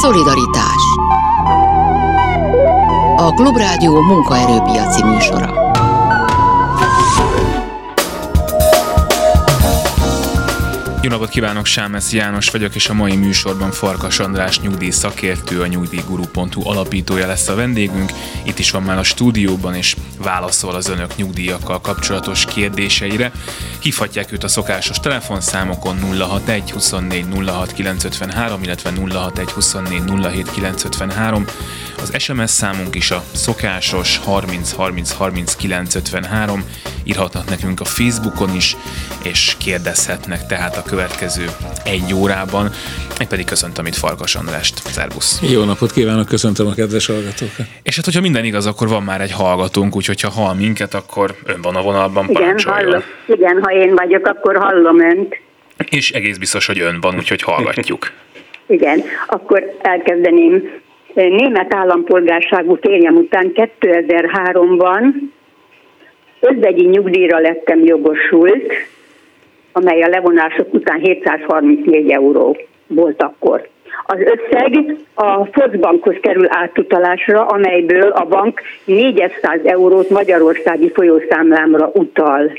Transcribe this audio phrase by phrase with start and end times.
[0.00, 0.82] Szolidaritás
[3.16, 5.60] A Klubrádió munkaerőpiaci műsora
[11.02, 15.66] Jó napot kívánok, Sámesz János vagyok, és a mai műsorban Farkas András nyugdíj szakértő, a
[15.66, 18.12] nyugdíjguru.hu alapítója lesz a vendégünk.
[18.44, 23.32] Itt is van már a stúdióban, és válaszol az önök nyugdíjakkal kapcsolatos kérdéseire.
[23.78, 31.44] Hívhatják őt a szokásos telefonszámokon 061 24 06 953, illetve 061 24 07 953.
[32.02, 36.64] Az SMS számunk is a szokásos 30 30 30 953.
[37.04, 38.76] Írhatnak nekünk a Facebookon is,
[39.22, 41.50] és kérdezhetnek tehát a következő
[41.84, 42.72] egy órában.
[43.20, 44.82] Én pedig köszöntöm itt Farkas Andrást.
[44.90, 45.38] Szervusz!
[45.42, 47.66] Jó napot kívánok, köszöntöm a kedves hallgatókat!
[47.82, 51.34] És hát, hogyha minden igaz, akkor van már egy hallgatónk, úgyhogy ha hall minket, akkor
[51.44, 53.02] ön van a vonalban, Igen, hallom.
[53.26, 55.40] Igen, ha én vagyok, akkor hallom önt.
[55.90, 58.10] És egész biztos, hogy ön van, úgyhogy hallgatjuk.
[58.66, 60.70] Igen, akkor elkezdeném.
[61.14, 65.02] Német állampolgárságú férjem után 2003-ban
[66.40, 68.72] özvegyi nyugdíjra lettem jogosult,
[69.72, 73.68] amely a levonások után 734 euró volt akkor.
[74.06, 82.52] Az összeg a Foszbankhoz kerül átutalásra, amelyből a bank 400 eurót magyarországi folyószámlámra utal.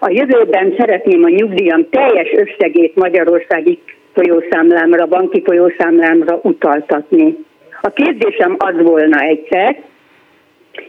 [0.00, 3.78] A jövőben szeretném a nyugdíjam teljes összegét magyarországi
[4.12, 7.36] folyószámlámra, banki folyószámlámra utaltatni.
[7.82, 9.82] A kérdésem az volna egyszer,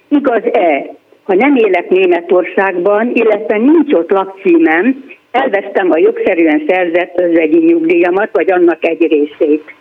[0.08, 0.86] igaz-e,
[1.24, 8.52] ha nem élek Németországban, illetve nincs ott lakcímem, elvesztem a jogszerűen szerzett özvegyi nyugdíjamat, vagy
[8.52, 9.74] annak egy részét.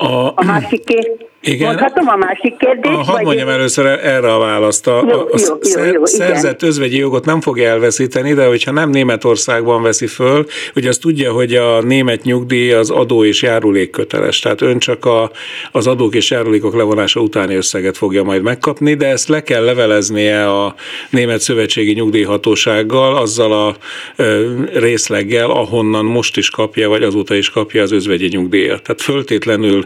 [0.00, 1.28] A, a másik kérdés.
[1.42, 1.66] Igen.
[1.66, 2.94] Mondhatom a másik kérdést?
[2.94, 4.86] A, hadd mondjam először erre a választ.
[4.86, 6.68] A, jó, a jó, jó, jó, szerzett igen.
[6.68, 11.54] özvegyi jogot nem fogja elveszíteni, de hogyha nem Németországban veszi föl, ugye azt tudja, hogy
[11.54, 15.30] a német nyugdíj az adó és járulék köteles, tehát ön csak a,
[15.72, 20.48] az adók és járulékok levonása utáni összeget fogja majd megkapni, de ezt le kell leveleznie
[20.50, 20.74] a
[21.10, 23.76] Német Szövetségi Nyugdíjhatósággal, azzal a
[24.16, 28.82] ö, részleggel, ahonnan most is kapja, vagy azóta is kapja az özvegyi nyugdíjat.
[28.82, 29.84] Tehát föltétlenül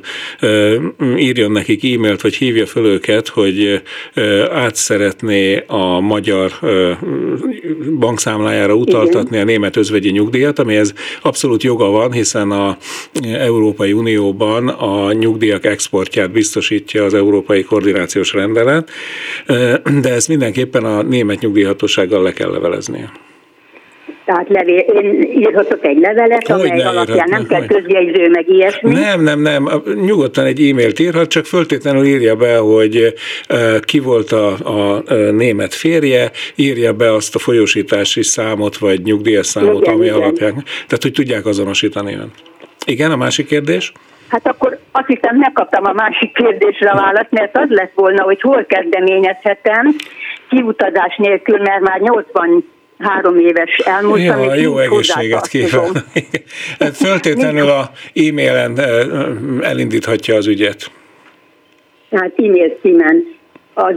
[1.16, 3.82] írjon nekik e-mailt, vagy hívja föl őket, hogy
[4.50, 6.52] át szeretné a magyar
[7.98, 12.76] bankszámlájára utaltatni a német özvegyi nyugdíjat, amihez abszolút joga van, hiszen a
[13.22, 18.90] Európai Unióban a nyugdíjak exportját biztosítja az Európai Koordinációs Rendelet,
[20.00, 23.12] de ezt mindenképpen a német nyugdíjhatósággal le kell leveleznie.
[24.24, 28.92] Tehát levél, én írhatok egy levelet, hogy amely alapján nem kell közjegyző, meg ilyesmi.
[28.92, 29.68] Nem, nem, nem.
[30.04, 33.14] Nyugodtan egy e-mailt írhat, csak föltétlenül írja be, hogy
[33.80, 39.82] ki volt a, a német férje, írja be azt a folyósítási számot, vagy nyugdíjas számot,
[39.82, 40.16] igen, ami igen.
[40.16, 40.52] alapján.
[40.64, 42.34] Tehát, hogy tudják azonosítani önt.
[42.86, 43.92] Igen, a másik kérdés?
[44.28, 48.40] Hát akkor azt hiszem megkaptam a másik kérdésre a választ, mert az lett volna, hogy
[48.40, 49.96] hol kezdeményezhetem
[50.48, 52.64] kiutazás nélkül, mert már 80
[53.04, 55.96] három éves elmúltam, ja, jó egészséget kívánok.
[57.04, 58.78] Föltétlenül a e-mailen
[59.60, 60.90] elindíthatja az ügyet.
[62.10, 63.32] Hát e-mail címen.
[63.74, 63.94] Az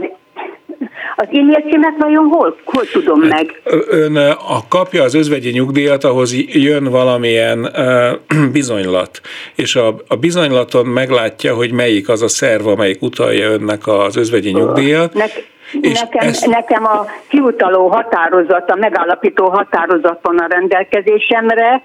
[1.20, 1.26] az
[1.70, 3.60] címet vajon hol, hol tudom meg?
[3.88, 7.68] Ön a kapja az özvegyi nyugdíjat, ahhoz jön valamilyen
[8.52, 9.20] bizonylat,
[9.54, 14.50] és a, a bizonylaton meglátja, hogy melyik az a szerv, amelyik utalja önnek az özvegyi
[14.50, 15.14] nyugdíjat.
[15.14, 16.46] Nek- nekem, ezt...
[16.46, 21.82] nekem a kiutaló határozat, a megállapító határozat van a rendelkezésemre,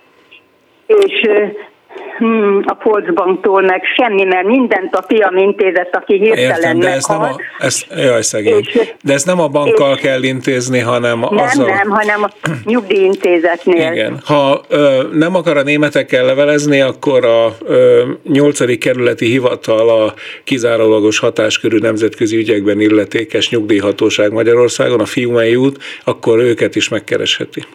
[0.85, 1.29] és
[2.18, 7.08] hmm, a Volksbanktól meg semmi, mert mindent a fiam intézett, aki hirtelen Értem, de ezt
[7.08, 8.59] nem a, ezt, jaj, szegény.
[8.59, 11.66] És, de ezt nem a bankkal és, kell intézni, hanem nem, azzal...
[11.66, 12.30] Nem, hanem a
[12.66, 13.92] nyugdíjintézetnél.
[13.92, 14.20] Igen.
[14.26, 18.78] Ha ö, nem akar a németekkel levelezni, akkor a ö, 8.
[18.80, 26.75] kerületi hivatal a kizárólagos hatáskörű nemzetközi ügyekben illetékes nyugdíjhatóság Magyarországon, a Fiumei út, akkor őket
[26.75, 27.66] is megkeresheti.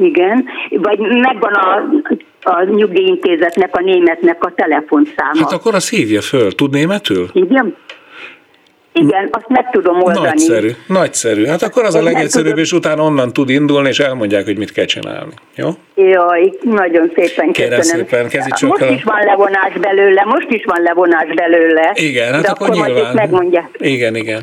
[0.00, 1.82] Igen, vagy megvan a,
[2.42, 5.38] a nyugdíjintézetnek, a németnek a telefonszáma.
[5.40, 6.52] Hát akkor azt hívja föl.
[6.52, 7.26] Tud németül?
[7.32, 7.76] Igen.
[8.92, 10.26] Igen, azt meg tudom oldani.
[10.26, 11.44] Nagyszerű, nagyszerű.
[11.44, 14.72] Hát akkor az Én a legegyszerűbb, és utána onnan tud indulni, és elmondják, hogy mit
[14.72, 15.32] kell csinálni.
[15.54, 15.68] Jó?
[15.94, 18.06] Jaj, nagyon szépen Kérem köszönöm.
[18.06, 21.90] szépen, csak Most is van levonás belőle, most is van levonás belőle.
[21.94, 23.14] Igen, hát akkor, akkor nyilván.
[23.14, 23.68] megmondják.
[23.78, 24.42] Igen, igen.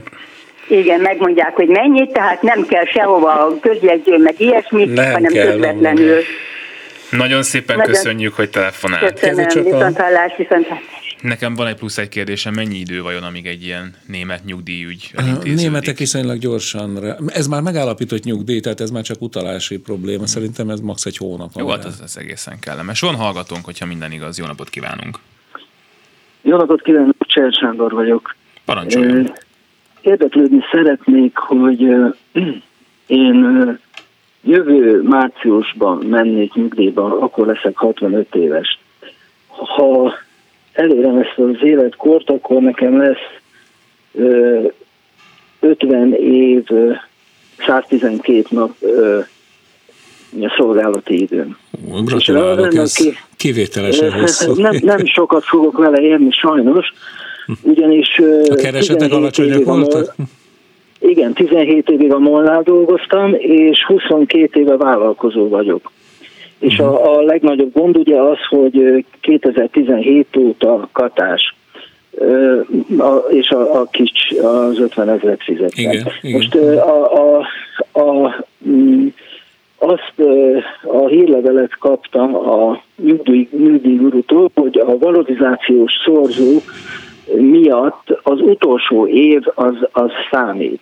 [0.67, 6.13] Igen, megmondják, hogy mennyit, tehát nem kell sehova közjegyző, meg ilyesmi, nem hanem kell, közvetlenül.
[7.09, 9.19] Nem, Nagyon szépen Nagyon köszönjük, hogy telefonált.
[9.19, 10.67] Köszönöm, viszont hallás, viszont.
[11.21, 15.11] Nekem van egy plusz egy kérdésem, mennyi idő vajon, amíg egy ilyen német nyugdíjügy
[15.43, 20.79] Németek viszonylag gyorsan, ez már megállapított nyugdíj, tehát ez már csak utalási probléma, szerintem ez
[20.79, 21.05] max.
[21.05, 21.49] egy hónap.
[21.55, 22.99] Jó, hát ez, ez egészen kellemes.
[22.99, 25.17] Van hallgatónk, hogyha minden igaz, jó napot kívánunk.
[26.41, 28.35] Jó napot kívánok, Cser Sándor vagyok.
[28.65, 29.33] Parancsoljon.
[30.05, 31.81] Érdeklődni szeretnék, hogy
[33.07, 33.79] én
[34.41, 38.79] jövő márciusban mennék nyugdíjba, akkor leszek 65 éves.
[39.47, 40.13] Ha
[40.73, 43.41] elérem ezt az életkort, akkor nekem lesz
[45.59, 46.63] 50 év,
[47.57, 48.71] 112 nap
[50.57, 51.57] szolgálati időm.
[52.03, 54.53] Gratulálok, ez ki, kivételesen hosszú.
[54.61, 56.93] Nem, nem sokat fogok vele érni sajnos,
[57.61, 58.21] ugyanis...
[58.49, 60.15] A keresetek alacsonyak voltak?
[60.99, 65.91] Igen, 17 évig a Molnál dolgoztam, és 22 éve vállalkozó vagyok.
[66.59, 71.55] És a, a legnagyobb gond ugye az, hogy 2017 óta katás,
[72.97, 74.11] a, és a, a kis
[74.41, 75.91] az 50 ezeret fizettem.
[75.91, 76.37] Igen, igen.
[76.37, 77.47] Most a, a,
[77.99, 79.07] a, mm,
[79.77, 80.13] azt
[80.83, 86.61] a hírlevelet kaptam a nyugdíj, nyugdíjgurutól, hogy a valorizációs szorzó
[87.33, 90.81] miatt az utolsó év az, az számít.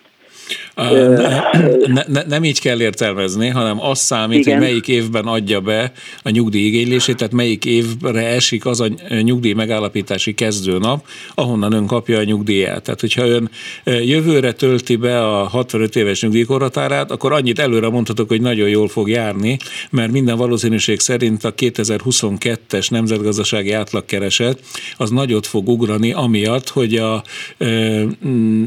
[1.86, 4.58] Ne, ne, nem így kell értelmezni, hanem az számít, Igen.
[4.58, 5.92] hogy melyik évben adja be
[6.22, 8.88] a nyugdíjigénylését, tehát melyik évre esik az a
[9.22, 12.82] nyugdíj megállapítási kezdőnap, ahonnan ön kapja a nyugdíját.
[12.82, 13.50] Tehát, hogyha ön
[13.84, 19.08] jövőre tölti be a 65 éves nyugdíjkorhatárát, akkor annyit előre mondhatok, hogy nagyon jól fog
[19.08, 19.58] járni,
[19.90, 24.60] mert minden valószínűség szerint a 2022-es nemzetgazdasági átlagkereset
[24.96, 27.24] az nagyot fog ugrani, amiatt, hogy a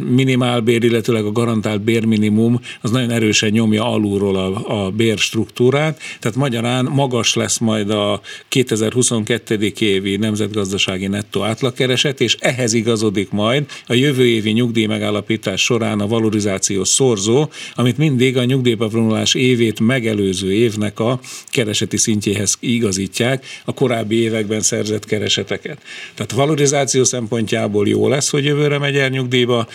[0.09, 6.37] minimálbér, illetőleg a garantált bér bérminimum az nagyon erősen nyomja alulról a, a bérstruktúrát, tehát
[6.37, 9.71] magyarán magas lesz majd a 2022.
[9.79, 16.07] évi nemzetgazdasági nettó átlagkereset, és ehhez igazodik majd a jövő évi nyugdíj megállapítás során a
[16.07, 24.15] valorizációs szorzó, amit mindig a nyugdíjbevonulás évét megelőző évnek a kereseti szintjéhez igazítják a korábbi
[24.15, 25.77] években szerzett kereseteket.
[26.15, 29.67] Tehát valorizáció szempontjából jó lesz, hogy jövőre megy el nyugdíjba.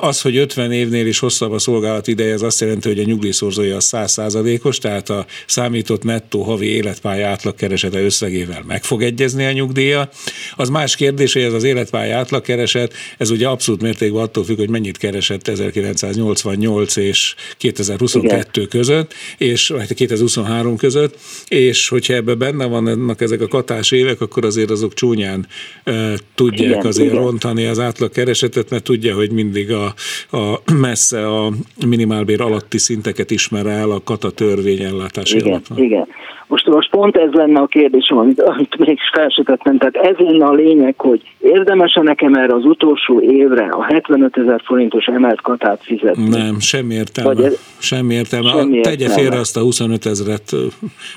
[0.00, 3.76] Az, hogy 50 évnél is hosszabb a szolgálat ideje, az azt jelenti, hogy a nyugdíjszorzója
[3.76, 10.08] az 100%-os, tehát a számított nettó havi életpálya átlagkeresete összegével meg fog egyezni a nyugdíja.
[10.56, 14.70] Az más kérdés, hogy ez az életpálya átlagkereset, ez ugye abszolút mértékben attól függ, hogy
[14.70, 18.68] mennyit keresett 1988 és 2022 Igen.
[18.68, 21.18] között, és 2023 között,
[21.48, 25.46] és hogyha ebben benne vannak ezek a katás évek, akkor azért azok csúnyán
[25.84, 27.22] e, tudják Igen, azért Igen.
[27.22, 29.94] rontani az átlagkeresetet, mert tudja, hogy mindig a,
[30.30, 31.52] a messze a
[31.86, 35.84] minimálbér alatti szinteket ismer el a kata törvény ellátási igen, alapon.
[35.84, 36.06] Igen,
[36.54, 39.78] most, most pont ez lenne a kérdésem, amit, amit még felsőtettem.
[39.78, 44.60] Tehát ez lenne a lényeg, hogy érdemes-e nekem erre az utolsó évre a 75 ezer
[44.64, 46.28] forintos emelt katát fizetni?
[46.28, 47.34] Nem, semmi értelme.
[47.34, 48.48] Vagy ez, semmi értelme.
[48.48, 48.96] Semmi értelme.
[48.96, 50.52] Tegye félre azt a 25 ezeret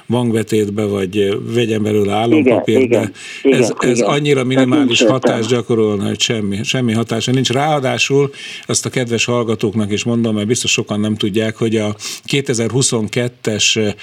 [0.08, 3.12] bankbetétbe, vagy vegyen belőle állampapírt, igen,
[3.44, 4.10] igen, ez, igen, ez igen.
[4.10, 7.52] annyira minimális hatást gyakorolna, hogy semmi, semmi hatása nincs.
[7.52, 8.30] Ráadásul
[8.66, 11.96] azt a kedves hallgatóknak is mondom, mert biztos sokan nem tudják, hogy a
[12.28, 13.96] 2022-es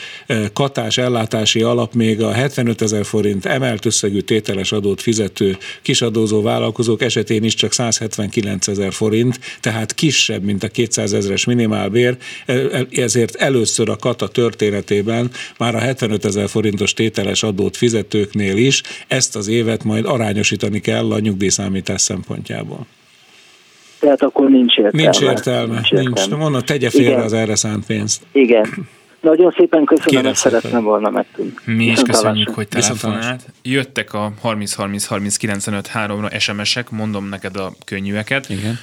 [0.53, 7.03] katás ellátási alap még a 75 ezer forint emelt összegű tételes adót fizető kisadózó vállalkozók
[7.03, 12.17] esetén is csak 179 ezer forint, tehát kisebb, mint a 200 ezeres minimálbér,
[12.91, 19.37] ezért először a kata történetében már a 75 ezer forintos tételes adót fizetőknél is ezt
[19.37, 22.87] az évet majd arányosítani kell a nyugdíjszámítás szempontjából
[24.05, 25.03] tehát akkor nincs értelme.
[25.03, 25.91] Nincs értelme, nincs.
[25.91, 26.11] értelme.
[26.11, 26.29] nincs.
[26.29, 27.23] Mondom, tegye félre Igen.
[27.23, 28.23] az erre szánt pénzt.
[28.33, 28.67] Igen.
[29.21, 31.53] Nagyon szépen köszönöm, ezt szeretném volna megtudni.
[31.65, 33.43] Mi is köszönjük, hogy telefonált.
[33.63, 38.49] Jöttek a 30 30 30 95 3-ra SMS-ek, mondom neked a könnyűeket.
[38.49, 38.79] Igen.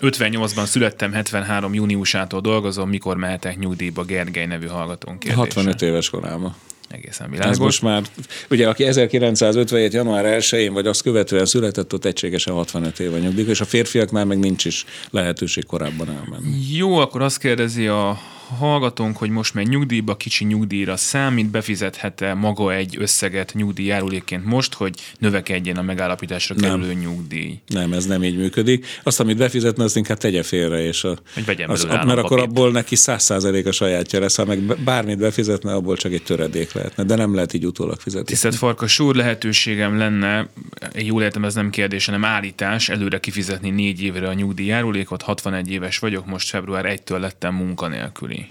[0.00, 5.40] 58-ban születtem, 73 júniusától dolgozom, mikor mehetek nyugdíjba Gergely nevű hallgatónk kérdése.
[5.40, 6.54] 65 éves korában
[6.92, 7.52] egészen világos.
[7.52, 8.02] Ez most már,
[8.50, 9.92] ugye aki 1957.
[9.92, 14.38] január 1-én, vagy azt követően született, ott egységesen 65 éve nyugdíj, és a férfiaknál meg
[14.38, 16.76] nincs is lehetőség korábban elmenni.
[16.76, 18.18] Jó, akkor azt kérdezi a
[18.58, 25.00] hallgatónk, hogy most megy nyugdíjba, kicsi nyugdíjra számít, befizethet-e maga egy összeget nyugdíjjárulékként most, hogy
[25.18, 26.98] növekedjen a megállapításra kerülő nem.
[26.98, 27.60] nyugdíj?
[27.66, 28.86] Nem, ez nem így működik.
[29.02, 32.96] Azt, amit befizetne, azt inkább tegye félre, és a, hogy az, mert akkor abból neki
[32.96, 37.14] száz százalék a sajátja lesz, ha meg bármit befizetne, abból csak egy töredék lehetne, de
[37.14, 38.26] nem lehet így utólag fizetni.
[38.26, 40.48] Tisztelt Farkas úr, lehetőségem lenne,
[40.94, 45.98] jól értem, ez nem kérdés, hanem állítás, előre kifizetni négy évre a nyugdíjjárulékot, 61 éves
[45.98, 48.41] vagyok, most február 1-től lettem munkanélküli.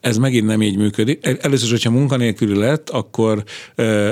[0.00, 1.26] Ez megint nem így működik.
[1.40, 3.44] Először, is, hogyha munkanélküli lett, akkor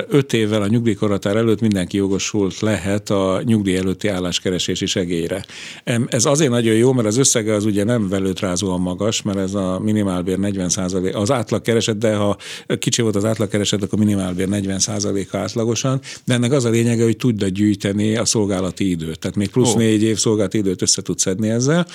[0.09, 5.45] öt évvel a nyugdíjkoratár előtt mindenki jogosult lehet a nyugdíj előtti álláskeresési segélyre.
[6.07, 9.81] Ez azért nagyon jó, mert az összege az ugye nem velőtrázóan magas, mert ez a
[9.83, 12.37] minimálbér 40% az átlagkereset, de ha
[12.79, 17.49] kicsi volt az átlagkereset, akkor minimálbér 40% átlagosan, de ennek az a lényege, hogy tudja
[17.49, 19.19] gyűjteni a szolgálati időt.
[19.19, 19.79] Tehát még plusz oh.
[19.79, 21.87] négy év szolgálati időt össze tud szedni ezzel.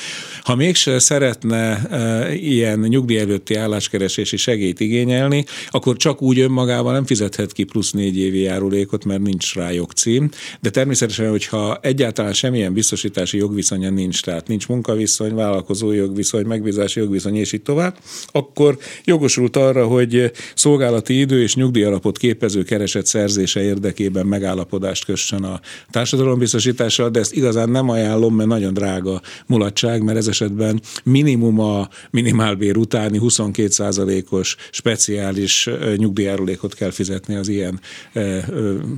[0.41, 7.05] Ha mégse szeretne e, ilyen nyugdíj előtti álláskeresési segélyt igényelni, akkor csak úgy önmagával nem
[7.05, 10.29] fizethet ki plusz négy évi járulékot, mert nincs rá jogcím.
[10.61, 17.35] De természetesen, hogyha egyáltalán semmilyen biztosítási jogviszonya nincs, tehát nincs munkaviszony, vállalkozó jogviszony, megbízási jogviszony,
[17.35, 24.25] és így tovább, akkor jogosult arra, hogy szolgálati idő és nyugdíjalapot képező kereset szerzése érdekében
[24.25, 25.59] megállapodást kössön a
[25.89, 31.87] társadalombiztosítással, de ezt igazán nem ajánlom, mert nagyon drága mulatság, mert ez esetben minimum a
[32.09, 32.77] minimálbér
[33.09, 37.79] utáni 22%-os speciális nyugdíjárulékot kell fizetni az ilyen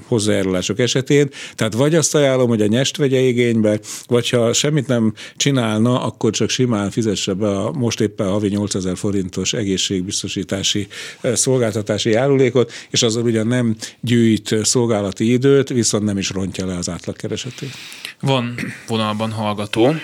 [0.08, 1.30] hozzájárulások esetén.
[1.56, 6.32] Tehát vagy azt ajánlom, hogy a nyest vegye igénybe, vagy ha semmit nem csinálna, akkor
[6.32, 10.88] csak simán fizesse be a most éppen havi 8000 forintos egészségbiztosítási
[11.22, 16.90] szolgáltatási járulékot, és azzal ugyan nem gyűjt szolgálati időt, viszont nem is rontja le az
[16.90, 17.72] átlagkeresetét.
[18.20, 18.56] Van
[18.88, 19.96] vonalban hallgató,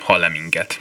[0.00, 0.78] hall-e minket?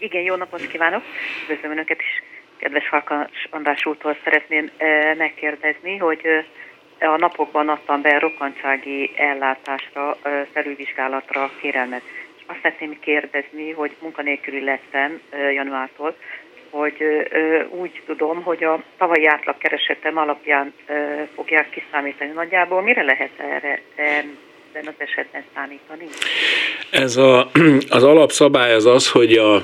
[0.00, 1.02] Igen, jó napot kívánok!
[1.42, 2.22] Üdvözlöm Önöket is!
[2.56, 4.70] Kedves Farkas András úrtól szeretném
[5.16, 6.20] megkérdezni, hogy
[7.00, 10.16] a napokban adtam be rokkantsági ellátásra,
[10.52, 12.02] felülvizsgálatra kérelmet.
[12.36, 15.20] És azt szeretném kérdezni, hogy munkanélküli lettem
[15.52, 16.16] januártól,
[16.70, 17.02] hogy
[17.70, 20.74] úgy tudom, hogy a tavalyi átlagkeresetem alapján
[21.34, 22.82] fogják kiszámítani nagyjából.
[22.82, 23.80] Mire lehet erre
[24.78, 26.04] ebben az esetben számítani?
[26.90, 27.50] Ez a,
[27.98, 29.62] az alapszabály az az, hogy a, a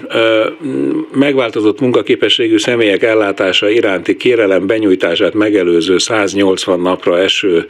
[1.13, 7.67] megváltozott munkaképességű személyek ellátása iránti kérelem benyújtását megelőző 180 napra eső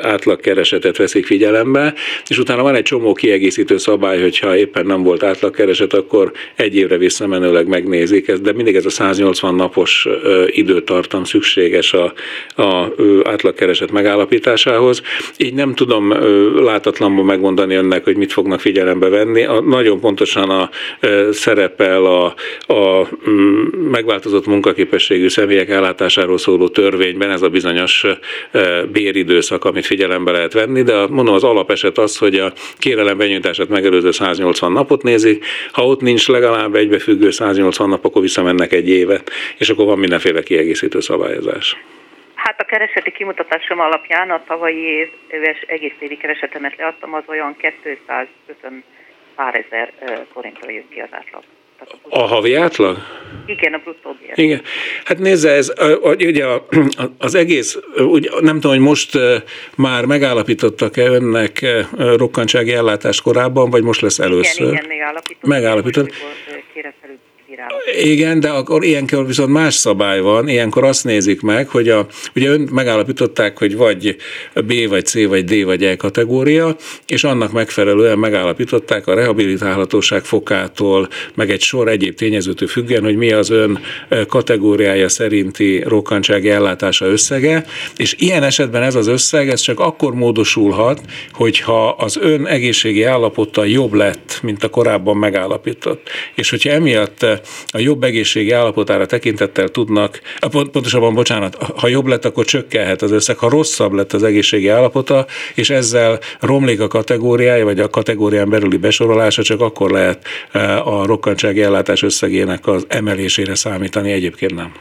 [0.00, 1.94] átlagkeresetet veszik figyelembe,
[2.26, 6.96] és utána van egy csomó kiegészítő szabály, hogyha éppen nem volt átlagkereset, akkor egy évre
[6.96, 10.06] visszamenőleg megnézik, de mindig ez a 180 napos
[10.46, 12.12] időtartam szükséges a,
[12.62, 12.92] a
[13.24, 15.02] átlagkereset megállapításához.
[15.36, 16.12] Így nem tudom
[16.78, 19.44] látatlanban megmondani önnek, hogy mit fognak figyelembe venni.
[19.44, 20.70] A, nagyon pontosan a,
[21.00, 22.34] e, szerepel a,
[22.72, 28.04] a mm, megváltozott munkaképességű személyek ellátásáról szóló törvényben ez a bizonyos
[28.52, 33.68] e, béridőszak, amit figyelembe lehet venni, de mondom az alapeset az, hogy a kérelem benyújtását
[33.68, 39.30] megelőző 180 napot nézik, ha ott nincs legalább egybefüggő 180 nap, akkor visszamennek egy évet,
[39.56, 41.76] és akkor van mindenféle kiegészítő szabályozás.
[42.44, 48.84] Hát a kereseti kimutatásom alapján a tavalyi éves egész évi keresetemet leadtam, az olyan 250
[49.34, 49.92] pár ezer
[50.32, 51.42] forintra jött ki az átlag.
[51.80, 52.96] A, a havi átlag?
[53.46, 54.32] Igen, a bruttó bér.
[54.34, 54.62] Igen.
[55.04, 55.72] Hát nézze, ez
[56.18, 56.46] ugye
[57.18, 59.18] az egész, ugye, nem tudom, hogy most
[59.76, 61.66] már megállapítottak-e önnek
[62.16, 64.66] rokkantsági ellátást korábban, vagy most lesz először?
[64.66, 65.50] Igen, igen, megállapítottak.
[65.50, 66.16] Megállapítottak.
[67.58, 72.06] Kérem igen, de akkor ilyenkor viszont más szabály van, ilyenkor azt nézik meg, hogy a,
[72.34, 74.16] ugye ön megállapították, hogy vagy
[74.54, 81.08] B, vagy C, vagy D, vagy E kategória, és annak megfelelően megállapították a rehabilitálhatóság fokától,
[81.34, 83.78] meg egy sor egyéb tényezőtől függően, hogy mi az ön
[84.28, 87.64] kategóriája szerinti rokkantsági ellátása összege,
[87.96, 91.00] és ilyen esetben ez az összeg, ez csak akkor módosulhat,
[91.32, 96.08] hogyha az ön egészségi állapota jobb lett, mint a korábban megállapított.
[96.34, 97.26] És hogyha emiatt
[97.66, 103.38] a jobb egészségi állapotára tekintettel tudnak, pontosabban bocsánat, ha jobb lett, akkor csökkenhet az összeg,
[103.38, 108.76] ha rosszabb lett az egészségi állapota, és ezzel romlik a kategóriája, vagy a kategórián belüli
[108.76, 114.72] besorolása, csak akkor lehet e, a rokkantsági ellátás összegének az emelésére számítani, egyébként nem.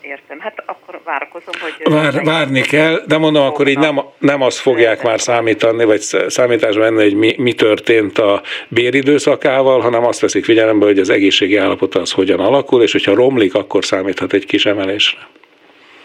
[0.00, 0.75] Értem, hát akkor
[1.06, 1.92] várakozom, hogy...
[1.92, 6.94] Vár, várni kell, de mondom, akkor így nem, nem azt fogják már számítani, vagy számításban
[6.94, 12.00] venni, hogy mi, mi történt a béridőszakával, hanem azt veszik figyelembe, hogy az egészségi állapota
[12.00, 15.18] az hogyan alakul, és hogyha romlik, akkor számíthat egy kis emelésre.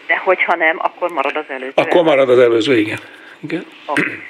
[0.07, 1.71] De hogyha nem, akkor marad az előző.
[1.75, 2.99] Akkor marad az előző, igen.
[3.39, 3.65] igen.
[3.85, 4.29] Okay.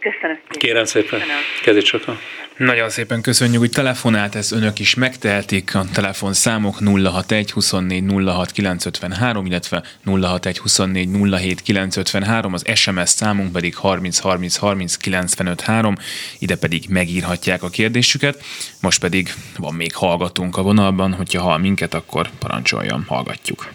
[0.00, 0.38] Köszönöm.
[0.48, 1.20] Kérem szépen.
[1.62, 2.18] Kezét sokan.
[2.56, 5.74] Nagyon szépen köszönjük, hogy telefonált, ezt önök is megtehetik.
[5.74, 13.76] A telefonszámok 061 24 06 953, illetve 061 24 07 953, az SMS számunk pedig
[13.76, 15.94] 30 30 30 95 3,
[16.38, 18.42] ide pedig megírhatják a kérdésüket.
[18.82, 19.28] Most pedig
[19.58, 23.68] van még hallgatunk a vonalban, hogyha hall minket, akkor parancsoljon, hallgatjuk.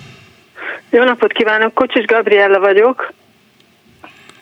[0.89, 3.13] Jó napot kívánok, Kocsis Gabriella vagyok.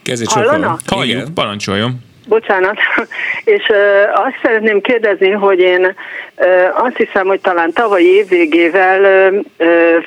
[0.04, 0.80] Kezét Hallanak?
[0.88, 1.96] Halljuk, parancsoljon.
[2.28, 2.78] Bocsánat,
[3.56, 3.64] és
[4.14, 5.96] azt szeretném kérdezni, hogy én
[6.76, 9.32] azt hiszem, hogy talán tavalyi év végével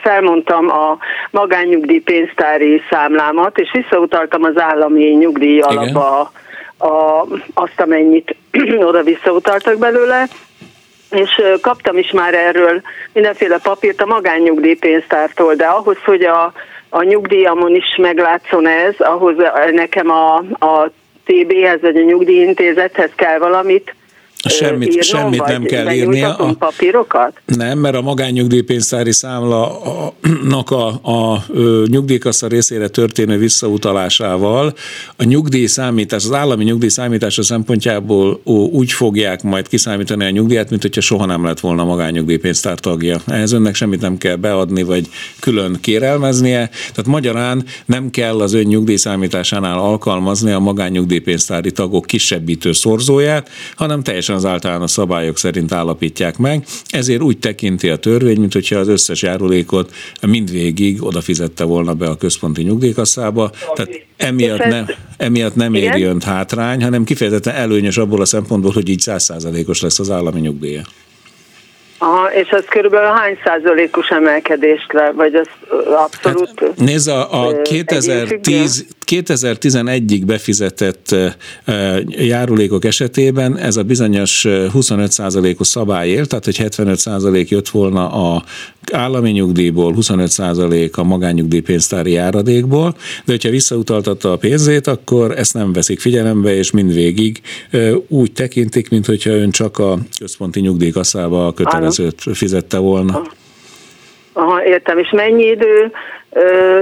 [0.02, 0.98] felmondtam a
[1.30, 6.32] magánnyugdíj pénztári számlámat, és visszautaltam az állami nyugdíj alapba
[6.78, 8.36] a, azt, amennyit
[8.88, 10.26] oda visszautaltak belőle,
[11.10, 16.52] és kaptam is már erről mindenféle papírt a magánnyugdíjpénztártól, de ahhoz, hogy a, a
[17.02, 19.34] nyugdíjamon is meglátszon ez, ahhoz
[19.70, 20.90] nekem a, a
[21.24, 23.94] TB-hez vagy a nyugdíjintézethez kell valamit
[24.44, 26.36] Semmit, írnom, semmit nem kell írnia.
[26.36, 27.40] A papírokat?
[27.44, 31.44] Nem, mert a magánnyugdíjpénztári számlanak a, a, a
[31.86, 34.74] nyugdíjkassa részére történő visszautalásával
[35.16, 38.40] a nyugdíjszámítás, az állami nyugdíjszámítása szempontjából
[38.72, 43.20] úgy fogják majd kiszámítani a nyugdíjat, mint hogyha soha nem lett volna magánnyugdíjpénztár tagja.
[43.26, 45.08] Ehhez önnek semmit nem kell beadni, vagy
[45.40, 46.68] külön kérelmeznie.
[46.68, 54.25] Tehát magyarán nem kell az ön nyugdíjszámításánál alkalmazni a magánnyugdíjpénztári tagok kisebbítő szorzóját, hanem teljesen
[54.34, 59.22] az általános szabályok szerint állapítják meg, ezért úgy tekinti a törvény, mint hogyha az összes
[59.22, 59.90] járulékot
[60.26, 64.84] mindvégig odafizette volna be a központi nyugdíjkasszába, tehát emiatt, ne,
[65.16, 69.98] emiatt nem éri önt hátrány, hanem kifejezetten előnyös abból a szempontból, hogy így százszázalékos lesz
[69.98, 70.82] az állami nyugdíja.
[71.98, 75.48] Aha, és az körülbelül hány százalékos emelkedést le, vagy az
[75.96, 76.60] abszolút...
[76.60, 81.16] Hát, nézd, a, a 2010, 2011-ig befizetett
[82.08, 88.44] járulékok esetében ez a bizonyos 25%-os szabály él, tehát hogy 75% jött volna a
[88.92, 96.00] állami nyugdíjból, 25% a magánnyugdíjpénztári járadékból, de hogyha visszautaltatta a pénzét, akkor ezt nem veszik
[96.00, 97.40] figyelembe, és mindvégig
[98.08, 103.22] úgy tekintik, mint hogyha ön csak a központi nyugdíjkasszába a kötelezőt fizette volna.
[104.36, 104.98] Aha, értem.
[104.98, 105.92] És mennyi idő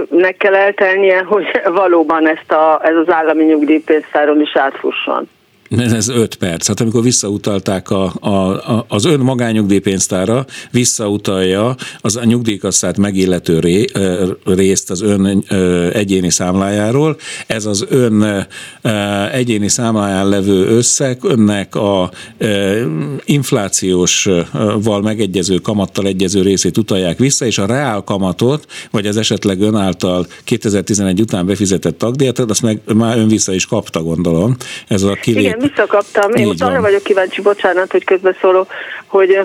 [0.09, 5.29] nek kell eltelnie, hogy valóban ezt a, ez az állami nyugdíjpénztáron is átfusson?
[5.79, 6.67] Ez 5 perc.
[6.67, 13.85] Hát amikor visszautalták a, a, a, az ön magányugdíjpénztára, visszautalja az a nyugdíjkasszát megillető ré,
[14.45, 15.45] részt az ön
[15.93, 17.17] egyéni számlájáról.
[17.47, 18.47] Ez az ön
[19.33, 22.11] egyéni számláján levő összeg önnek a
[23.25, 29.75] inflációsval megegyező kamattal egyező részét utalják vissza, és a reál kamatot, vagy az esetleg ön
[29.75, 34.57] által 2011 után befizetett tagdíjat, azt meg már ön vissza is kapta, gondolom.
[34.89, 36.31] Ez a kilép, Igen, visszakaptam.
[36.33, 38.71] Én most arra vagyok kíváncsi, bocsánat, hogy közbeszólok,
[39.07, 39.39] hogy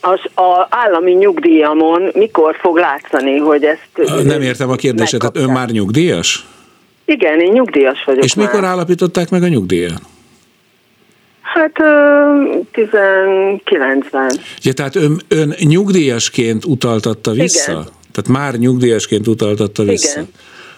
[0.00, 5.50] az a állami nyugdíjamon mikor fog látszani, hogy ezt Nem értem a kérdéset, tehát ön
[5.50, 6.46] már nyugdíjas?
[7.04, 8.46] Igen, én nyugdíjas vagyok És már.
[8.46, 10.00] mikor állapították meg a nyugdíjat?
[11.42, 11.72] Hát
[12.72, 14.30] 19-ben.
[14.62, 17.70] Ja, tehát ön, ön nyugdíjasként utaltatta vissza?
[17.70, 17.86] Igen.
[18.12, 20.20] Tehát már nyugdíjasként utaltatta vissza?
[20.20, 20.32] Igen.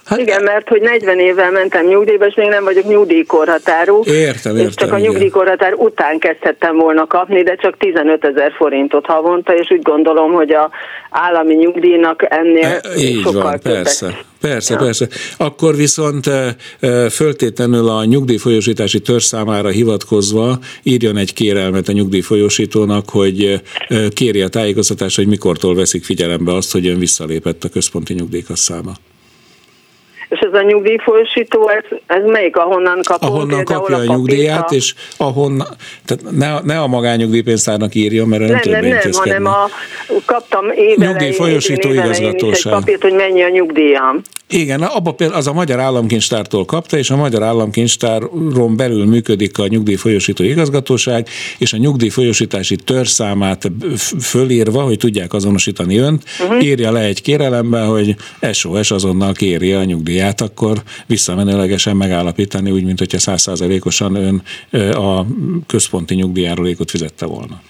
[0.04, 4.02] Hát, igen, mert hogy 40 évvel mentem nyugdíjba, és még nem vagyok nyugdíjkorhatárú.
[4.04, 4.68] Értem, értem.
[4.68, 9.70] És csak a nyugdíjkorhatár után kezdhettem volna kapni, de csak 15 ezer forintot havonta, és
[9.70, 10.70] úgy gondolom, hogy a
[11.10, 14.24] állami nyugdíjnak ennél e, így sokkal van, persze.
[14.40, 14.80] Persze, ja.
[14.80, 15.08] persze.
[15.36, 23.60] Akkor viszont e, e, föltétlenül a nyugdíjfolyósítási törzszámára hivatkozva írjon egy kérelmet a nyugdíjfolyósítónak, hogy
[24.14, 28.92] kéri a tájékoztatást, hogy mikortól veszik figyelembe azt, hogy ön visszalépett a központi nyugdíjkasszába.
[30.34, 34.94] És ez a nyugdíjfolyosító, ez, ez melyik, ahonnan kapunk Ahonnan kapja a, a nyugdíjat, és
[35.16, 35.66] ahonnan,
[36.04, 39.68] tehát ne, ne a magányugdíjpénztárnak írja, mert nem, nem, nem, nem, hanem a,
[40.24, 42.72] kaptam évelején, nyugdíjfolyosító igazgatóság.
[42.72, 44.22] egy papírt, hogy mennyi a nyugdíjam.
[44.48, 49.66] Igen, abba például az a Magyar Államkincstártól kapta, és a Magyar Államkincstáron belül működik a
[49.66, 53.70] nyugdíjfolyosító igazgatóság, és a nyugdíjfolyosítási törszámát
[54.20, 56.64] fölírva, hogy tudják azonosítani önt, uh-huh.
[56.64, 58.14] írja le egy kérelembe, hogy
[58.52, 64.42] SOS azonnal kéri a nyugdíját, akkor visszamenőlegesen megállapítani, úgy, mint hogyha százszázalékosan ön
[64.92, 65.26] a
[65.66, 67.60] központi nyugdíjárulékot fizette volna.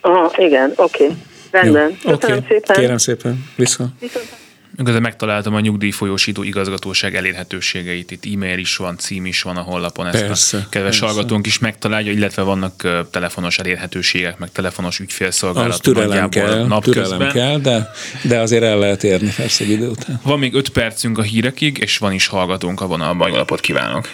[0.00, 1.04] Aha, igen, oké.
[1.04, 1.16] Okay.
[1.50, 1.96] Rendben.
[2.04, 2.48] Jó, Köszönöm okay.
[2.48, 2.76] szépen.
[2.76, 3.44] Kérem szépen.
[3.56, 3.88] Vissza.
[4.00, 4.47] Viszont.
[4.84, 8.10] Közben megtaláltam a nyugdíjfolyósító igazgatóság elérhetőségeit.
[8.10, 10.06] Itt e-mail is van, cím is van a honlapon.
[10.06, 11.14] Ezt persze, a kedves persze.
[11.14, 15.68] hallgatónk is megtalálja, illetve vannak telefonos elérhetőségek, meg telefonos ügyfélszolgálat.
[15.72, 17.90] Az türelem kell, türelem kell de,
[18.22, 20.20] de azért el lehet érni persze egy idő után.
[20.22, 23.30] Van még öt percünk a hírekig, és van is hallgatónk a vonalban.
[23.30, 24.08] Jó napot kívánok!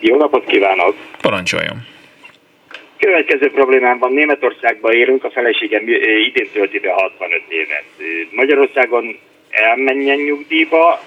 [0.00, 0.94] Jó napot kívánok!
[1.20, 1.91] Parancsoljon!
[3.06, 5.82] Következő problémám van, Németországban élünk, a feleségem
[6.28, 7.84] idén tölti be 65 évet.
[8.30, 9.18] Magyarországon
[9.50, 11.02] elmenjen nyugdíjba,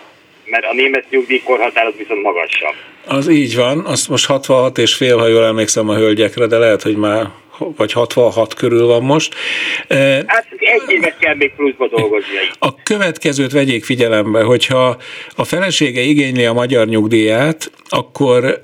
[0.46, 2.76] mert a német nyugdíjkorhatár az viszont magasabb.
[3.08, 6.82] Az így van, azt most 66 és fél, ha jól emlékszem a hölgyekre, de lehet,
[6.82, 7.26] hogy már
[7.76, 9.34] vagy 66 körül van most.
[10.26, 12.36] Hát egy évet kell még pluszba dolgozni.
[12.60, 14.98] A következőt vegyék figyelembe, hogyha
[15.36, 18.62] a felesége igényli a magyar nyugdíját, akkor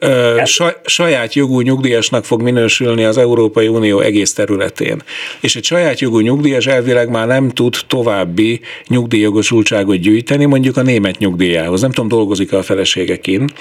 [0.86, 5.02] saját jogú nyugdíjasnak fog minősülni az Európai Unió egész területén.
[5.42, 11.18] És egy saját jogú nyugdíjas elvileg már nem tud további nyugdíjjogosultságot gyűjteni, mondjuk a német
[11.18, 11.82] nyugdíjához.
[11.82, 13.54] Nem tudom, dolgozik-e a felesége kint.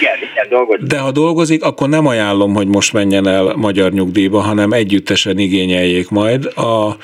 [0.00, 0.86] Igen, igen, dolgozik.
[0.86, 6.08] De ha dolgozik, akkor nem ajánlom, hogy most menjen el magyar nyugdíjba, hanem együttesen igényeljék
[6.08, 6.96] majd, a,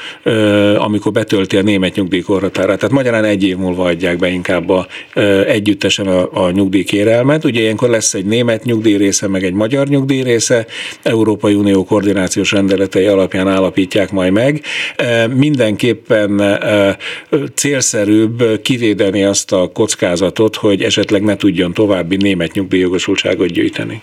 [0.77, 2.79] amikor betölti a német nyugdíjkorhatárát.
[2.79, 4.87] Tehát magyarán egy év múlva adják be inkább a,
[5.47, 7.45] együttesen a, a nyugdíjkérelmet.
[7.45, 10.67] Ugye ilyenkor lesz egy német nyugdíj része, meg egy magyar nyugdíj része,
[11.03, 14.63] Európai Unió koordinációs rendeletei alapján állapítják majd meg.
[15.35, 16.59] Mindenképpen
[17.55, 24.01] célszerűbb kivédeni azt a kockázatot, hogy esetleg ne tudjon további német nyugdíjjogosultságot gyűjteni.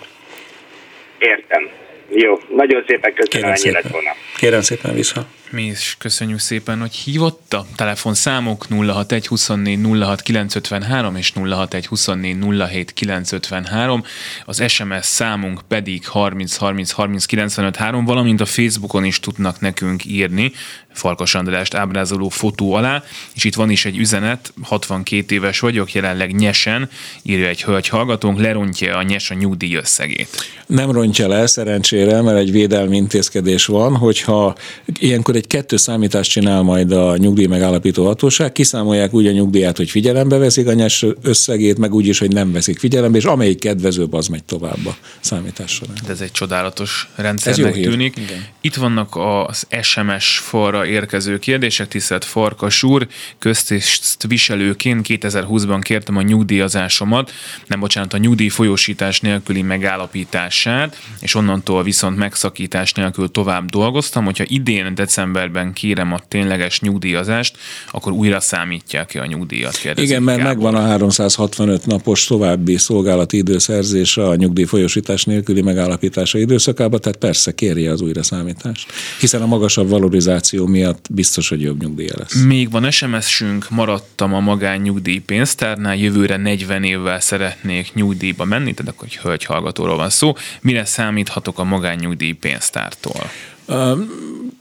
[1.20, 1.81] Értem.
[2.14, 3.82] Jó, nagyon szépen köszönöm, ennyi szépen.
[3.84, 4.10] lett volna.
[4.38, 5.26] Kérem szépen vissza.
[5.52, 12.38] Mi is köszönjük szépen, hogy hívott a telefonszámok 061 24 06 953 és 061 24
[12.70, 14.04] 07 953,
[14.46, 20.06] az SMS számunk pedig 30 30 30 95 3, valamint a Facebookon is tudnak nekünk
[20.06, 20.52] írni
[20.94, 26.36] Farkas Andrást ábrázoló fotó alá, és itt van is egy üzenet, 62 éves vagyok, jelenleg
[26.36, 26.90] nyesen,
[27.22, 30.28] írja egy hölgy hallgatónk, lerontja a nyes a nyugdíj összegét.
[30.66, 34.56] Nem rontja le, szerencsére, mert egy védelmi intézkedés van, hogyha
[35.00, 39.90] ilyenkor egy kettő számítást csinál majd a nyugdíj megállapító hatóság, kiszámolják úgy a nyugdíját, hogy
[39.90, 44.14] figyelembe veszik a nyers összegét, meg úgy is, hogy nem veszik figyelembe, és amelyik kedvezőbb,
[44.14, 45.96] az megy tovább a számítás során.
[46.06, 48.18] De ez egy csodálatos rendszernek tűnik.
[48.18, 48.46] Igen.
[48.62, 53.08] Itt vannak az SMS forra érkező kérdések, tisztelt Farkas úr,
[53.40, 57.32] köztisztviselőként 2020-ban kértem a nyugdíjazásomat,
[57.68, 64.44] nem bocsánat, a nyugdíj folyósítás nélküli megállapítását, és onnantól viszont megszakítás nélkül tovább dolgoztam, hogyha
[64.48, 64.96] idén
[65.32, 67.58] decemberben kérem a tényleges nyugdíjazást,
[67.92, 69.78] akkor újra számítják ki a nyugdíjat?
[69.78, 70.54] Kérdezik Igen, mert Gábor.
[70.54, 77.52] megvan a 365 napos további szolgálati időszerzés a nyugdíj folyosítás nélküli megállapítása időszakában, tehát persze
[77.52, 82.44] kérje az újraszámítást, hiszen a magasabb valorizáció miatt biztos, hogy jobb nyugdíja lesz.
[82.44, 89.08] Még van SMS-ünk, maradtam a magánnyugdíj pénztárnál, jövőre 40 évvel szeretnék nyugdíjba menni, tehát akkor
[89.08, 90.34] egy hölgy hallgatóról van szó.
[90.62, 93.30] Mire számíthatok a magánnyugdíj pénztártól?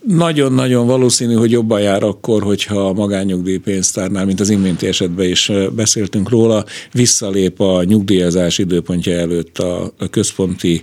[0.07, 6.29] Nagyon-nagyon valószínű, hogy jobban jár akkor, hogyha a magánnyugdíjpénztárnál, mint az iménti esetben is beszéltünk
[6.29, 10.81] róla, visszalép a nyugdíjazás időpontja előtt a központi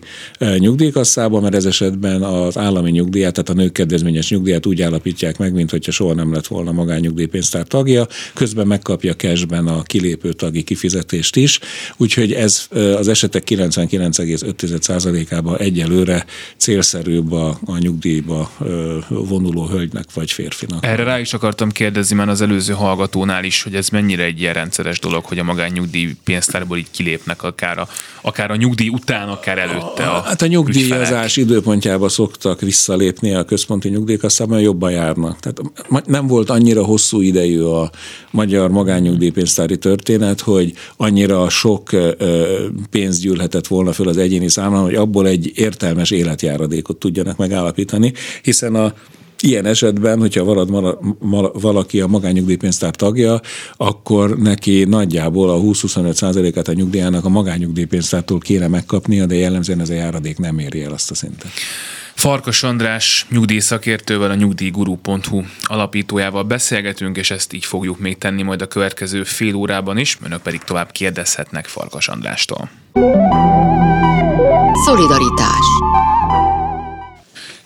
[0.58, 5.52] nyugdíjkasszába, mert ez esetben az állami nyugdíját, tehát a nők kedvezményes nyugdíját úgy állapítják meg,
[5.52, 11.36] mint hogyha soha nem lett volna magánnyugdíjpénztár tagja, közben megkapja cashben a kilépő tagi kifizetést
[11.36, 11.60] is,
[11.96, 16.24] úgyhogy ez az esetek 99,5%-ában egyelőre
[16.56, 18.50] célszerűbb a, a nyugdíjba
[19.08, 20.86] vonuló hölgynek vagy férfinak.
[20.86, 24.54] Erre rá is akartam kérdezni már az előző hallgatónál is, hogy ez mennyire egy ilyen
[24.54, 27.88] rendszeres dolog, hogy a magánnyugdíj pénztárból így kilépnek akár a,
[28.20, 30.04] akár a nyugdíj után, akár előtte.
[30.04, 31.50] A, hát a nyugdíjazás ügyfelek.
[31.50, 35.40] időpontjába szoktak visszalépni a központi nyugdíjkasszában, jobban járnak.
[35.40, 35.60] Tehát
[36.06, 37.90] nem volt annyira hosszú idejű a
[38.30, 41.90] magyar magánnyugdíjpénztári történet, hogy annyira sok
[42.90, 48.74] pénz gyűlhetett volna föl az egyéni számlán, hogy abból egy értelmes életjáradékot tudjanak megállapítani, hiszen
[48.74, 48.94] a
[49.42, 50.70] Ilyen esetben, hogyha valad
[51.60, 53.40] valaki a magányugdíjpénztár tagja,
[53.76, 59.90] akkor neki nagyjából a 20-25 százalékát a nyugdíjának a magányugdíjpénztártól kéne megkapnia, de jellemzően ez
[59.90, 61.50] a járadék nem éri el azt a szintet.
[62.14, 68.66] Farkas András nyugdíjszakértővel, a nyugdíjguru.hu alapítójával beszélgetünk, és ezt így fogjuk még tenni majd a
[68.66, 72.70] következő fél órában is, önök pedig tovább kérdezhetnek Farkas Andrástól.
[74.84, 75.66] Szolidaritás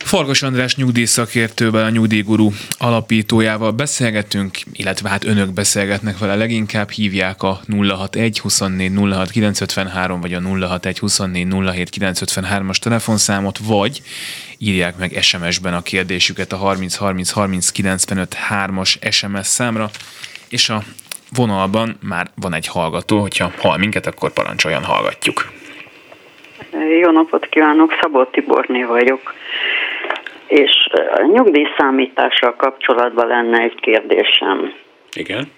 [0.04, 7.60] Fargas András nyugdíjszakértővel, a Nyugdíjguru alapítójával beszélgetünk, illetve hát önök beszélgetnek vele leginkább, hívják a
[7.68, 14.00] 061 24 06 953 vagy a 061 24 07 953-as telefonszámot, vagy
[14.58, 19.90] írják meg SMS-ben a kérdésüket a 30 30 30 95 3-as SMS számra,
[20.48, 20.82] és a
[21.36, 25.52] vonalban már van egy hallgató, hogyha hall minket, akkor parancsoljan, hallgatjuk.
[27.00, 29.34] Jó napot kívánok, Szabó Tiborné vagyok
[30.52, 34.74] és a nyugdíjszámítással kapcsolatban lenne egy kérdésem.
[35.12, 35.50] Igen.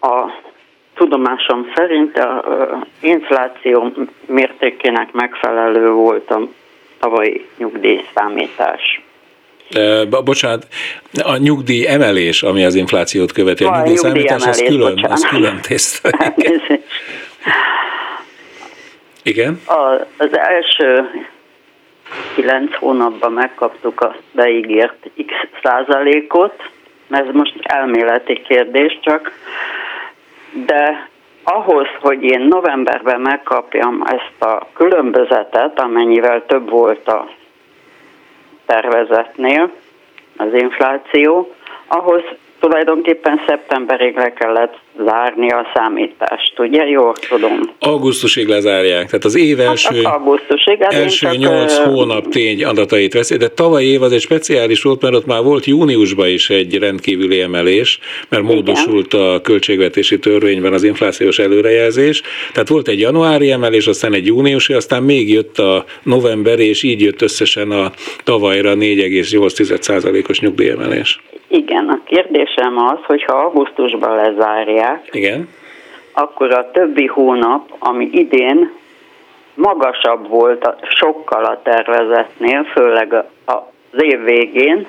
[0.00, 0.30] A
[0.94, 3.92] tudomásom szerint a infláció
[4.26, 6.48] mértékének megfelelő volt a
[6.98, 9.02] tavalyi nyugdíjszámítás.
[9.70, 10.66] De, bocsánat,
[11.22, 15.12] a nyugdíj emelés, ami az inflációt követi, a, a nyugdíjszámítás, az külön, bocsánat.
[15.12, 16.10] az külön tészta.
[19.22, 19.60] Igen.
[19.66, 21.10] A, az első
[22.34, 26.70] kilenc hónapban megkaptuk a beígért x százalékot,
[27.10, 29.32] ez most elméleti kérdés csak,
[30.66, 31.08] de
[31.42, 37.28] ahhoz, hogy én novemberben megkapjam ezt a különbözetet, amennyivel több volt a
[38.66, 39.70] tervezetnél,
[40.36, 41.54] az infláció,
[41.86, 42.22] ahhoz
[42.60, 46.86] tulajdonképpen szeptemberig le kellett zárni a számítást, ugye?
[46.86, 47.60] Jól tudom.
[47.80, 53.36] Augusztusig lezárják, tehát az év első, hát augusztusig, hát első nyolc hónap tény adatait veszi,
[53.36, 57.40] de tavaly év az egy speciális volt, mert ott már volt júniusban is egy rendkívüli
[57.40, 59.26] emelés, mert módosult Igen.
[59.26, 65.02] a költségvetési törvényben az inflációs előrejelzés, tehát volt egy januári emelés, aztán egy júniusi, aztán
[65.02, 67.90] még jött a november, és így jött összesen a
[68.24, 71.20] tavalyra 4,8%-os nyugdíjemelés.
[71.52, 75.48] Igen, a kérdésem az, hogy ha augusztusban lezárják, Igen.
[76.12, 78.72] akkor a többi hónap, ami idén
[79.54, 84.86] magasabb volt a, sokkal a tervezetnél, főleg az év végén,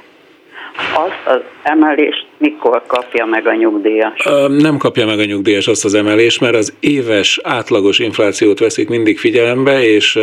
[0.93, 4.27] azt az emelést mikor kapja meg a nyugdíjas?
[4.47, 9.19] Nem kapja meg a nyugdíjas azt az emelést, mert az éves átlagos inflációt veszik mindig
[9.19, 10.19] figyelembe, és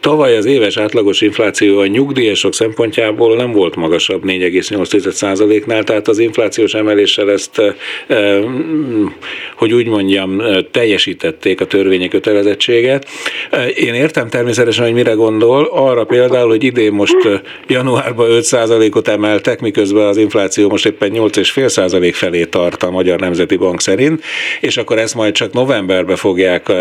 [0.00, 6.74] tavaly az éves átlagos infláció a nyugdíjasok szempontjából nem volt magasabb 4,8%-nál, tehát az inflációs
[6.74, 7.62] emeléssel ezt,
[9.56, 13.06] hogy úgy mondjam, teljesítették a törvényi kötelezettséget.
[13.74, 17.16] Én értem természetesen, hogy mire gondol, arra például, hogy idén most
[17.66, 23.56] januárban 5%-ot emeltek, miközben az infláció most éppen 8,5 százalék felé tart a Magyar Nemzeti
[23.56, 24.22] Bank szerint,
[24.60, 26.72] és akkor ezt majd csak novemberben fogják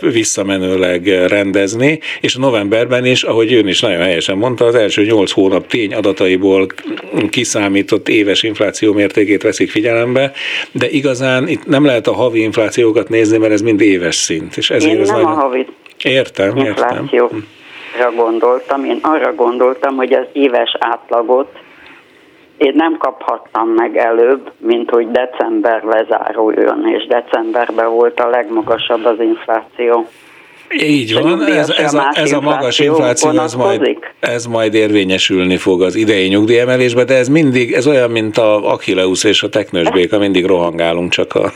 [0.00, 5.66] visszamenőleg rendezni, és novemberben is, ahogy ön is nagyon helyesen mondta, az első nyolc hónap
[5.66, 6.66] tény adataiból
[7.30, 10.32] kiszámított éves infláció mértékét veszik figyelembe,
[10.72, 14.56] de igazán itt nem lehet a havi inflációkat nézni, mert ez mind éves szint.
[14.56, 15.32] És ezért Én ez nem nagyon...
[15.32, 15.66] a havi
[16.02, 17.10] Értem, értem.
[18.16, 21.48] gondoltam, én arra gondoltam, hogy az éves átlagot
[22.58, 29.20] én nem kaphattam meg előbb, mint hogy december lezáruljon, és decemberben volt a legmagasabb az
[29.20, 30.06] infláció.
[30.76, 35.82] Így van, ez, ez, a, ez a magas infláció, ez majd, ez majd érvényesülni fog
[35.82, 40.46] az idei nyugdíjemelésbe, de ez mindig, ez olyan, mint a Achilleus és a teknősbéka, mindig
[40.46, 41.52] rohangálunk csak a...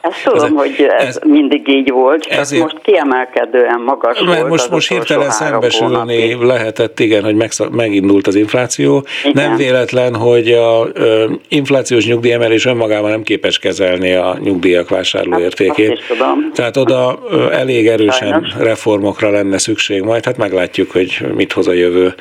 [0.00, 4.38] Ezt tudom, ez, hogy ez, ez mindig így volt, csak ezért, most kiemelkedően magas mert
[4.38, 6.36] volt Most, most hirtelen szembesülni hónapig.
[6.36, 9.04] lehetett, igen, hogy megszak, megindult az infláció.
[9.24, 9.48] Igen.
[9.48, 16.00] Nem véletlen, hogy a ö, inflációs nyugdíjemelés önmagában nem képes kezelni a nyugdíjak vásárlóértékét.
[16.18, 21.52] Hát, Tehát oda ö, elég erősen Sajnos reformokra lenne szükség majd, hát meglátjuk, hogy mit
[21.52, 22.14] hoz a jövő.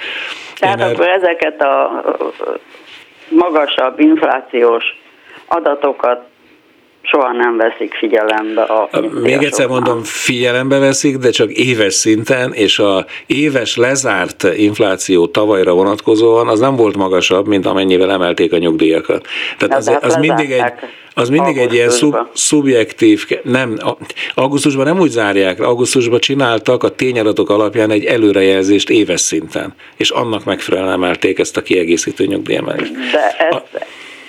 [0.59, 1.15] Tehát Én akkor er...
[1.15, 2.03] ezeket a
[3.29, 4.83] magasabb inflációs
[5.45, 6.21] adatokat
[7.11, 8.89] soha nem veszik figyelembe a
[9.21, 15.73] Még egyszer mondom, figyelembe veszik, de csak éves szinten, és a éves lezárt infláció tavalyra
[15.73, 19.27] vonatkozóan az nem volt magasabb, mint amennyivel emelték a nyugdíjakat.
[19.57, 20.73] Tehát az, az mindig egy
[21.13, 23.77] az mindig egy ilyen szub, szubjektív, nem,
[24.35, 30.43] augusztusban nem úgy zárják, augusztusban csináltak a tényadatok alapján egy előrejelzést éves szinten, és annak
[30.43, 32.93] megfelelően emelték ezt a kiegészítő nyugdíjemelést.
[32.93, 33.63] De ez, a,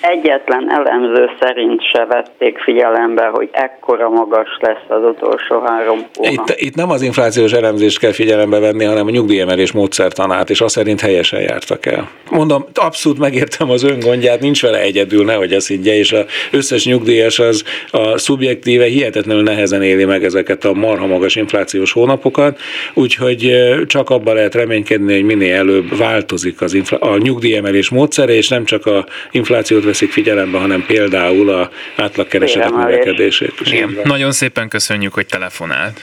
[0.01, 6.33] egyetlen elemző szerint se vették figyelembe, hogy ekkora magas lesz az utolsó három hónap.
[6.33, 10.75] Itt, itt nem az inflációs elemzést kell figyelembe venni, hanem a nyugdíjemelés módszertanát, és azt
[10.75, 12.09] szerint helyesen jártak el.
[12.29, 16.85] Mondom, abszolút megértem az ön gondját, nincs vele egyedül, nehogy ezt higgye, és az összes
[16.85, 22.59] nyugdíjas az a szubjektíve hihetetlenül nehezen éli meg ezeket a marha magas inflációs hónapokat,
[22.93, 23.55] úgyhogy
[23.87, 28.65] csak abban lehet reménykedni, hogy minél előbb változik az infla- a nyugdíjemelés módszere, és nem
[28.65, 33.71] csak a inflációt veszik figyelembe, hanem például a átlagkeresetek növekedését is.
[33.71, 33.97] Igen.
[34.03, 36.01] Nagyon szépen köszönjük, hogy telefonált.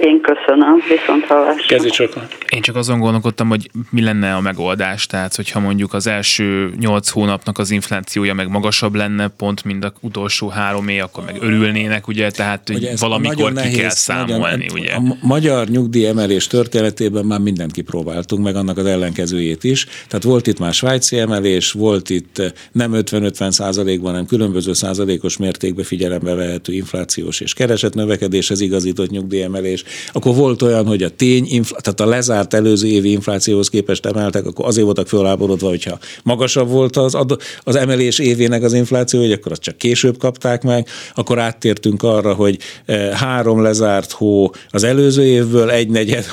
[0.00, 1.66] Én köszönöm, viszont hallásra.
[1.66, 2.26] Kezdj sokan.
[2.48, 7.08] Én csak azon gondolkodtam, hogy mi lenne a megoldás, tehát hogyha mondjuk az első nyolc
[7.08, 12.08] hónapnak az inflációja meg magasabb lenne, pont mind a utolsó három év, akkor meg örülnének,
[12.08, 14.92] ugye, tehát hogy valamikor nehéz, ki kell számolni, nagyon, ugye.
[14.92, 19.84] A magyar nyugdíjemelés történetében már mindent kipróbáltunk, meg annak az ellenkezőjét is.
[19.84, 25.84] Tehát volt itt már svájci emelés, volt itt nem 50-50 százalékban, hanem különböző százalékos mértékben
[25.84, 29.67] figyelembe vehető inflációs és keresett növekedéshez igazított nyugdíjemelés emelés.
[30.12, 34.66] Akkor volt olyan, hogy a tény, tehát a lezárt előző évi inflációhoz képest emeltek, akkor
[34.66, 37.16] azért voltak fölháborodva, hogyha magasabb volt az,
[37.62, 42.34] az emelés évének az infláció, hogy akkor azt csak később kapták meg, akkor áttértünk arra,
[42.34, 46.24] hogy e, három lezárt hó az előző évből, egy negyed,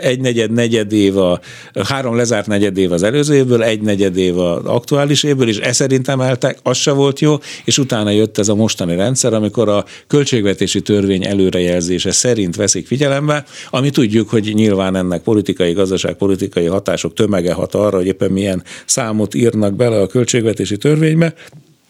[0.00, 1.40] egy negyed, negyed év a,
[1.84, 5.72] három lezárt negyed év az előző évből, egy negyed év az aktuális évből, és e
[5.72, 9.84] szerint emeltek, az se volt jó, és utána jött ez a mostani rendszer, amikor a
[10.06, 17.14] költségvetési törvény előrejelzése szerint szerint veszik figyelembe, ami tudjuk, hogy nyilván ennek politikai, gazdaságpolitikai hatások
[17.14, 21.34] tömege hat arra, hogy éppen milyen számot írnak bele a költségvetési törvénybe,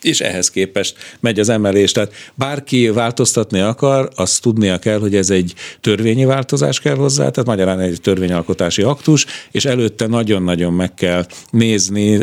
[0.07, 1.92] és ehhez képest megy az emelés.
[1.92, 7.49] Tehát bárki változtatni akar, azt tudnia kell, hogy ez egy törvényi változás kell hozzá, tehát
[7.49, 12.19] magyarán egy törvényalkotási aktus, és előtte nagyon-nagyon meg kell nézni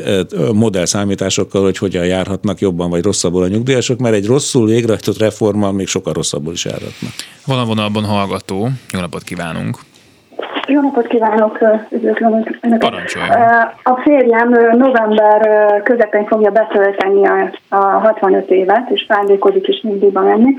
[0.54, 5.72] modell számításokkal, hogy hogyan járhatnak jobban vagy rosszabbul a nyugdíjasok, mert egy rosszul végrehajtott reformmal
[5.72, 7.12] még sokkal rosszabbul is járhatnak.
[7.46, 9.80] Van a vonalban hallgató, jó napot kívánunk!
[10.68, 12.94] Jó napot kívánok, üdvözlöm Önöket.
[13.84, 20.56] A férjem november közepén fogja betölteni a, a 65 évet, és szándékozik is nyugdíjba menni.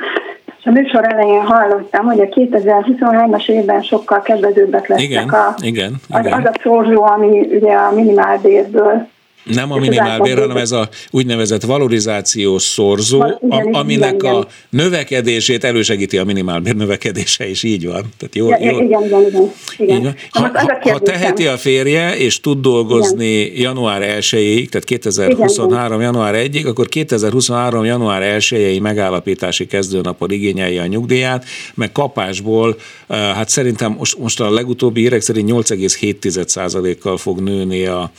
[0.58, 5.92] És a műsor elején hallottam, hogy a 2023-as évben sokkal kedvezőbbek lesznek igen, a, igen,
[6.08, 6.32] az, igen.
[6.32, 9.06] az a szorzó, ami ugye a minimálbérből
[9.44, 16.18] nem a minimálbér, hanem ez a úgynevezett valorizációs szorzó, igen, aminek igen, a növekedését elősegíti
[16.18, 18.02] a minimálbér növekedése is, így van.
[18.18, 18.80] Tehát jó, ja, jó.
[18.80, 19.50] Igen, igen, igen.
[19.76, 19.98] igen.
[20.00, 20.14] igen.
[20.30, 23.60] Ha, ha, ha teheti a férje, és tud dolgozni igen.
[23.60, 26.00] január 1-ig, tehát 2023.
[26.00, 27.84] Igen, január 1-ig, akkor 2023.
[27.84, 32.76] január 1-i megállapítási kezdőnapon igényelje a nyugdíját, meg kapásból,
[33.08, 38.10] hát szerintem most, most a legutóbbi hírek szerint 8,7%-kal fog nőni a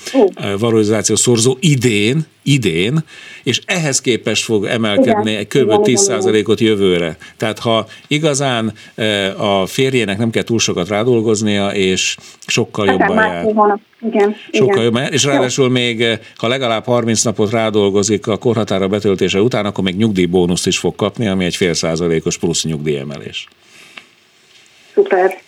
[0.60, 3.04] valorizáció szorzó idén, idén,
[3.43, 5.71] és ehhez képest fog emelkedni igen, kb.
[5.84, 7.17] 10%-ot jövőre.
[7.38, 8.73] Tehát ha igazán
[9.38, 13.45] a férjének nem kell túl sokat rádolgoznia, és sokkal jobban jár.
[14.01, 14.84] Igen, sokkal igen.
[14.84, 19.84] jobban jár, és ráadásul még, ha legalább 30 napot rádolgozik a korhatára betöltése után, akkor
[19.84, 23.47] még nyugdíjbónuszt is fog kapni, ami egy fél százalékos plusz nyugdíjemelés.
[24.93, 25.43] Szuper.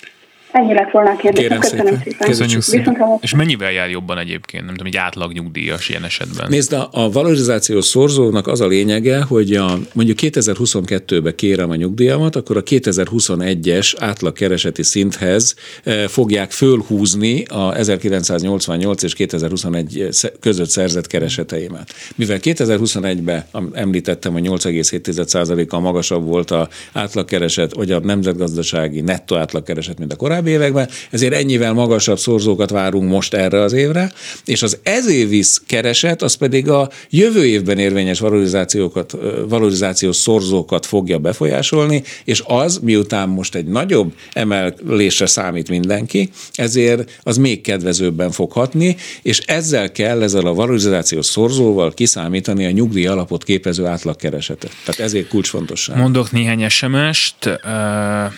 [0.57, 1.41] Ennyi lett volna a kérdés.
[1.41, 2.01] Kérem Köszönöm szépen.
[2.03, 2.27] szépen.
[2.27, 2.97] Köszönjük szépen.
[3.21, 6.47] És mennyivel jár jobban egyébként, nem tudom, egy átlag nyugdíjas ilyen esetben?
[6.49, 12.35] Nézd, a, a valorizációs szorzónak az a lényege, hogy a, mondjuk 2022-ben kérem a nyugdíjamat,
[12.35, 20.07] akkor a 2021-es átlagkereseti szinthez e, fogják fölhúzni a 1988 és 2021
[20.39, 21.93] között szerzett kereseteimet.
[22.15, 30.13] Mivel 2021-ben említettem, hogy 8,7%-kal magasabb volt a átlagkereset, vagy a nemzetgazdasági nettó átlagkereset, mint
[30.13, 34.11] a korábbi korábbi években, ezért ennyivel magasabb szorzókat várunk most erre az évre,
[34.45, 39.17] és az ezévisz kereset, az pedig a jövő évben érvényes valorizációkat,
[39.49, 47.37] valorizációs szorzókat fogja befolyásolni, és az, miután most egy nagyobb emelésre számít mindenki, ezért az
[47.37, 53.43] még kedvezőbben fog hatni, és ezzel kell ezzel a valorizációs szorzóval kiszámítani a nyugdíj alapot
[53.43, 54.71] képező átlagkeresetet.
[54.85, 55.97] Tehát ezért kulcsfontosság.
[55.97, 57.45] Mondok néhány SMS-t.
[57.45, 58.31] Uh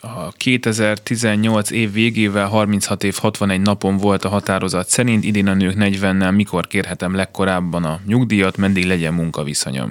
[0.00, 5.74] a 2018 év végével 36 év 61 napon volt a határozat szerint, idén a nők
[5.78, 9.90] 40-nel mikor kérhetem legkorábban a nyugdíjat, meddig legyen munkaviszonyom.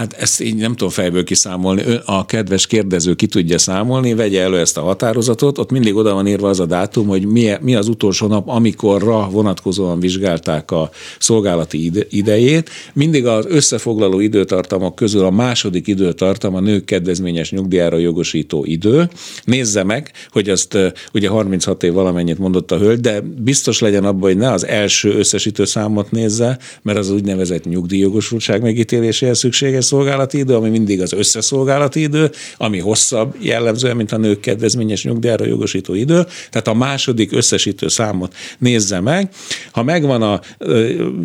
[0.00, 1.82] Hát ezt így nem tudom fejből kiszámolni.
[1.86, 6.14] Ön, a kedves kérdező ki tudja számolni, vegye elő ezt a határozatot, ott mindig oda
[6.14, 10.90] van írva az a dátum, hogy mi, mi az utolsó nap, amikorra vonatkozóan vizsgálták a
[11.18, 12.70] szolgálati idejét.
[12.92, 19.08] Mindig az összefoglaló időtartamok közül a második időtartam a nők kedvezményes nyugdíjára jogosító idő.
[19.44, 20.78] Nézze meg, hogy azt
[21.12, 25.12] ugye 36 év valamennyit mondott a hölgy, de biztos legyen abban, hogy ne az első
[25.12, 32.00] összesítő számot nézze, mert az úgynevezett nyugdíjjogosultság megítéléséhez szükséges szolgálati idő, ami mindig az összeszolgálati
[32.00, 36.26] idő, ami hosszabb jellemzően, mint a nők kedvezményes nyugdíjára jogosító idő.
[36.50, 39.28] Tehát a második összesítő számot nézze meg.
[39.72, 40.40] Ha megvan a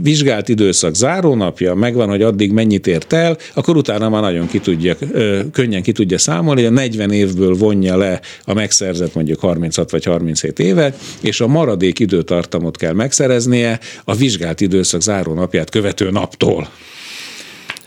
[0.02, 4.96] vizsgált időszak zárónapja, megvan, hogy addig mennyit ért el, akkor utána már nagyon ki tudja,
[5.52, 10.60] könnyen ki tudja számolni, a 40 évből vonja le a megszerzett mondjuk 36 vagy 37
[10.60, 16.70] évet, és a maradék időtartamot kell megszereznie a vizsgált időszak zárónapját követő naptól.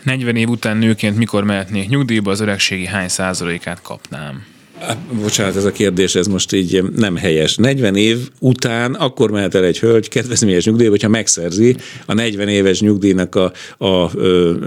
[0.09, 4.45] 40 év után nőként mikor mehetnék nyugdíjba, az öregségi hány százalékát kapnám?
[5.21, 7.55] Bocsánat, ez a kérdés, ez most így nem helyes.
[7.55, 12.81] 40 év után akkor mehet el egy hölgy kedvezményes nyugdíjba, hogyha megszerzi a 40 éves
[12.81, 13.51] nyugdíjnak a,
[13.85, 14.09] a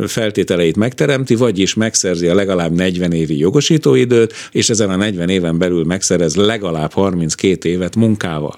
[0.07, 5.85] feltételeit megteremti, vagyis megszerzi a legalább 40 évi jogosítóidőt, és ezen a 40 éven belül
[5.85, 8.57] megszerez legalább 32 évet munkával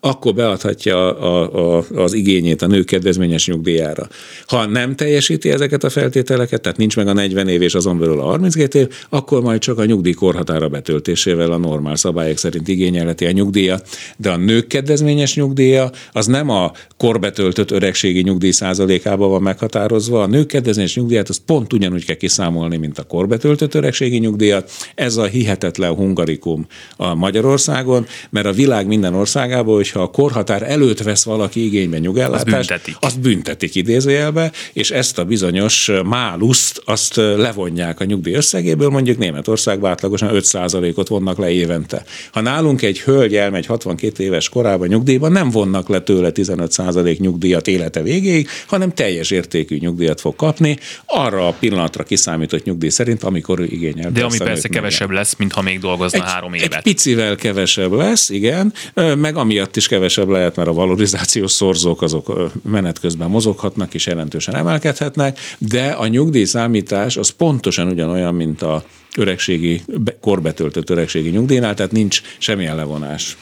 [0.00, 4.08] akkor beadhatja a, a, az igényét a nő kedvezményes nyugdíjára.
[4.46, 8.20] Ha nem teljesíti ezeket a feltételeket, tehát nincs meg a 40 év és azon belül
[8.20, 13.26] a 32 év, akkor majd csak a nyugdíj korhatára betöltésével a normál szabályok szerint igényelheti
[13.26, 13.80] a nyugdíja.
[14.16, 20.22] De a nők kedvezményes nyugdíja az nem a korbetöltött öregségi nyugdíj százalékában van meghatározva.
[20.22, 24.70] A nők kedvezményes nyugdíját az pont ugyanúgy kell kiszámolni, mint a korbetöltött öregségi nyugdíjat.
[24.94, 30.62] Ez a hihetetlen hungarikum a Magyarországon, mert a világ minden országában, hogy hogyha a korhatár
[30.62, 32.96] előtt vesz valaki igénybe nyugellátást, azt büntetik.
[33.00, 39.90] azt büntetik idézőjelbe, és ezt a bizonyos máluszt azt levonják a nyugdíj összegéből, mondjuk Németországban
[39.90, 42.04] átlagosan 5%-ot vonnak le évente.
[42.32, 47.66] Ha nálunk egy hölgy elmegy 62 éves korában nyugdíjban, nem vonnak le tőle 15% nyugdíjat
[47.66, 53.60] élete végéig, hanem teljes értékű nyugdíjat fog kapni, arra a pillanatra kiszámított nyugdíj szerint, amikor
[53.60, 54.10] ő igényel.
[54.10, 56.74] De ami persze kevesebb lesz, mint ha még dolgozna egy, három évet.
[56.74, 62.26] Egy picivel kevesebb lesz, igen, meg amiatt is kevesebb lehet, mert a valorizációs szorzók azok
[62.70, 68.82] menet közben mozoghatnak és jelentősen emelkedhetnek, de a nyugdíj számítás az pontosan ugyanolyan, mint a
[69.18, 69.80] öregségi,
[70.20, 73.36] korbetöltött öregségi nyugdíjnál, tehát nincs semmilyen levonás.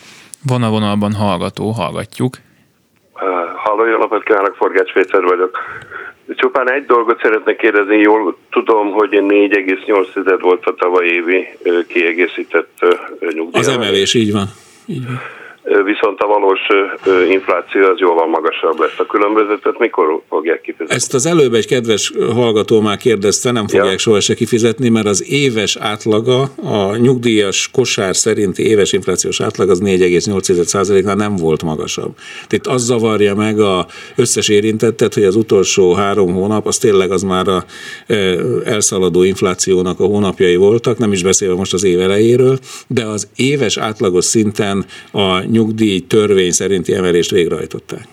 [0.47, 2.37] Van a vonalban hallgató, hallgatjuk.
[3.57, 5.59] Halló, jó napot kívánok, Forgács Péter vagyok.
[6.37, 11.47] Csupán egy dolgot szeretnék kérdezni, jól tudom, hogy 4,8 volt a tavaly évi
[11.89, 12.79] kiegészített
[13.21, 13.61] nyugdíj.
[13.61, 14.47] Az emelés, így van.
[14.87, 15.21] Így van
[15.85, 16.61] viszont a valós
[17.31, 18.99] infláció az jóval magasabb lesz.
[18.99, 20.95] A különbözetet mikor fogják kifizetni?
[20.95, 23.99] Ezt az előbb egy kedves hallgató már kérdezte, nem fogják ja.
[23.99, 29.81] soha se kifizetni, mert az éves átlaga, a nyugdíjas kosár szerinti éves inflációs átlag az
[29.85, 32.15] 4,8%-nál nem volt magasabb.
[32.49, 33.87] Tehát az zavarja meg a
[34.17, 37.65] összes érintettet, hogy az utolsó három hónap, az tényleg az már a
[38.65, 43.77] elszaladó inflációnak a hónapjai voltak, nem is beszélve most az év elejéről, de az éves
[43.77, 48.07] átlagos szinten a nyugdíj törvény szerinti emelést végrehajtották.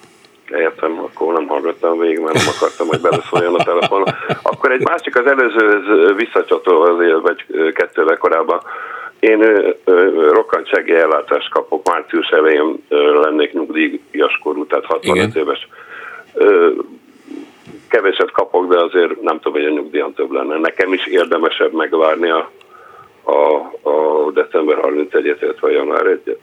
[0.50, 4.04] Értem, akkor nem hallgattam végig, mert nem akartam, hogy beleszóljon a telefon.
[4.42, 8.62] Akkor egy másik az előzőhöz visszacsatol azért, vagy kettővel korábban.
[9.20, 9.40] Én
[10.32, 12.84] rokkantsági ellátást kapok, március elején
[13.24, 15.44] lennék nyugdíjas korú, tehát 65 Igen.
[15.44, 15.68] éves.
[17.88, 20.58] Keveset kapok, de azért nem tudom, hogy a nyugdíjan több lenne.
[20.58, 22.52] Nekem is érdemesebb megvárni a
[23.24, 23.56] a,
[23.90, 26.38] a december 31-et, illetve a január 1-et?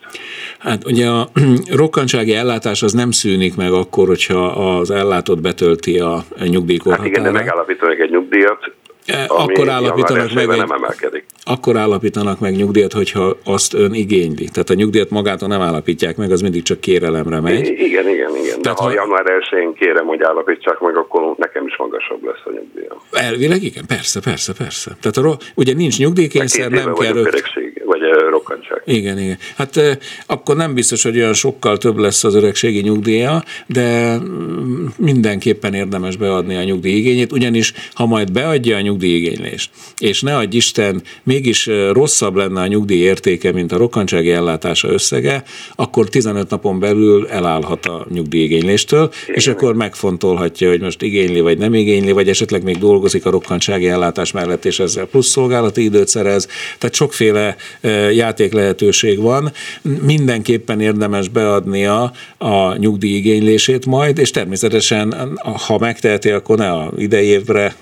[0.59, 1.28] Hát ugye a
[1.83, 6.18] rokkantsági ellátás az nem szűnik meg akkor, hogyha az ellátott betölti a
[6.49, 7.09] nyugdíjkorhatára.
[7.09, 8.72] Hát igen, de megállapítanak egy nyugdíjat,
[9.28, 14.48] akkor állapítanak meg, egy, akkor állapítanak meg nyugdíjat, hogyha azt ön igényli.
[14.53, 17.66] Tehát a nyugdíjat magától nem állapítják meg, az mindig csak kérelemre megy.
[17.66, 18.62] Igen, igen, igen.
[18.62, 22.42] Tehát, De ha, ha január 1 kérem, hogy állapítsák meg, akkor nekem is magasabb lesz
[22.44, 22.98] a nyugdíjam.
[23.12, 24.90] Elvileg igen, persze, persze, persze.
[25.01, 27.16] Tehát a, ugye nincs nyugdíjkényszer, nem kell...
[27.16, 28.80] Öregség, vagy rokkantság.
[28.91, 29.38] Igen, igen.
[29.57, 29.80] Hát
[30.26, 36.16] akkor nem biztos, hogy olyan sokkal több lesz az öregségi nyugdíja, de mm, mindenképpen érdemes
[36.16, 42.34] beadni a nyugdíjigényét, ugyanis ha majd beadja a nyugdíjigénylést, és ne adj Isten, mégis rosszabb
[42.34, 45.43] lenne a nyugdíj értéke, mint a rokkantsági ellátása összege,
[45.74, 51.74] akkor 15 napon belül elállhat a nyugdíjigényléstől, és akkor megfontolhatja, hogy most igényli vagy nem
[51.74, 56.49] igényli, vagy esetleg még dolgozik a rokkantsági ellátás mellett, és ezzel plusz szolgálati időt szerez.
[56.78, 57.57] Tehát sokféle
[58.12, 59.49] játék lehetőség van.
[60.03, 65.14] Mindenképpen érdemes beadnia a nyugdíjigénylését majd, és természetesen,
[65.66, 67.74] ha megteheti, akkor ne a idei évre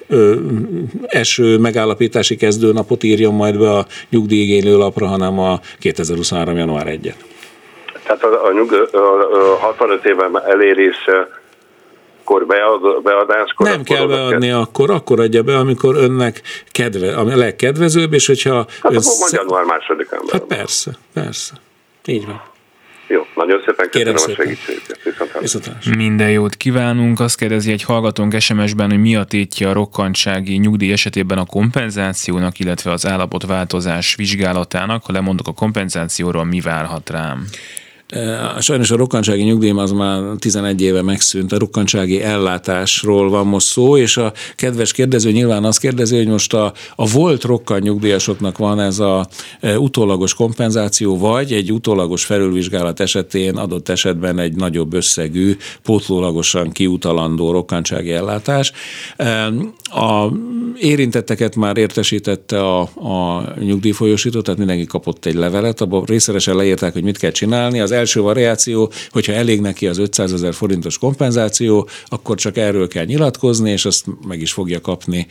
[1.07, 6.57] eső megállapítási kezdőnapot írjon majd be a nyugdíjigénylő lapra, hanem a 2023.
[6.57, 7.15] január 1
[8.05, 11.29] Tehát a, a, nyug, a 65 éven elérése
[12.29, 13.69] akkor bead, beadáskor?
[13.69, 18.55] Nem kell beadni akkor, akkor adja be, amikor önnek kedve, a legkedvezőbb, és hogyha...
[18.55, 19.33] Hát ön akkor sz...
[19.33, 20.21] január másodikán.
[20.31, 21.55] Hát persze, persze.
[22.07, 22.43] Így van.
[23.07, 25.97] Jó, nagyon szépen köszönöm a segítséget.
[25.97, 27.21] Minden jót kívánunk.
[27.21, 32.59] Azt kérdezi egy hallgatónk SMS-ben, hogy mi a tétje a rokkantsági nyugdíj esetében a kompenzációnak,
[32.59, 35.05] illetve az állapotváltozás vizsgálatának.
[35.05, 37.45] Ha lemondok a kompenzációról, mi várhat rám?
[38.59, 43.97] Sajnos a rokkantsági nyugdíjam az már 11 éve megszűnt, a rokkantsági ellátásról van most szó,
[43.97, 48.81] és a kedves kérdező nyilván azt kérdezi, hogy most a, a volt rokkan nyugdíjasoknak van
[48.81, 49.27] ez a
[49.77, 58.13] utólagos kompenzáció, vagy egy utólagos felülvizsgálat esetén adott esetben egy nagyobb összegű, pótlólagosan kiutalandó rokkantsági
[58.13, 58.73] ellátás.
[59.83, 60.29] A
[60.81, 67.03] érintetteket már értesítette a, a nyugdíjfolyósító, tehát mindenki kapott egy levelet, abban részszeresen leírták, hogy
[67.03, 67.81] mit kell csinálni.
[67.81, 73.05] Az első variáció, hogyha elég neki az 500 ezer forintos kompenzáció, akkor csak erről kell
[73.05, 75.27] nyilatkozni, és azt meg is fogja kapni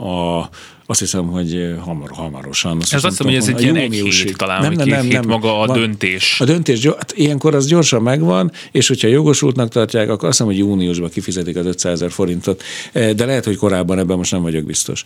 [0.00, 0.48] a
[0.90, 2.78] azt hiszem, hogy hamar, hamarosan.
[2.80, 5.24] Azt ez azt hiszem, hogy ez egy ilyen egy hét talán, nem, nem, nem, nem,
[5.26, 6.40] maga a van, döntés.
[6.40, 10.58] A döntés, hát ilyenkor az gyorsan megvan, és hogyha jogosultnak tartják, akkor azt hiszem, hogy
[10.58, 12.62] júniusban kifizetik az 500 ezer forintot,
[12.92, 15.02] de lehet, hogy korábban ebben most nem vagyok biztos.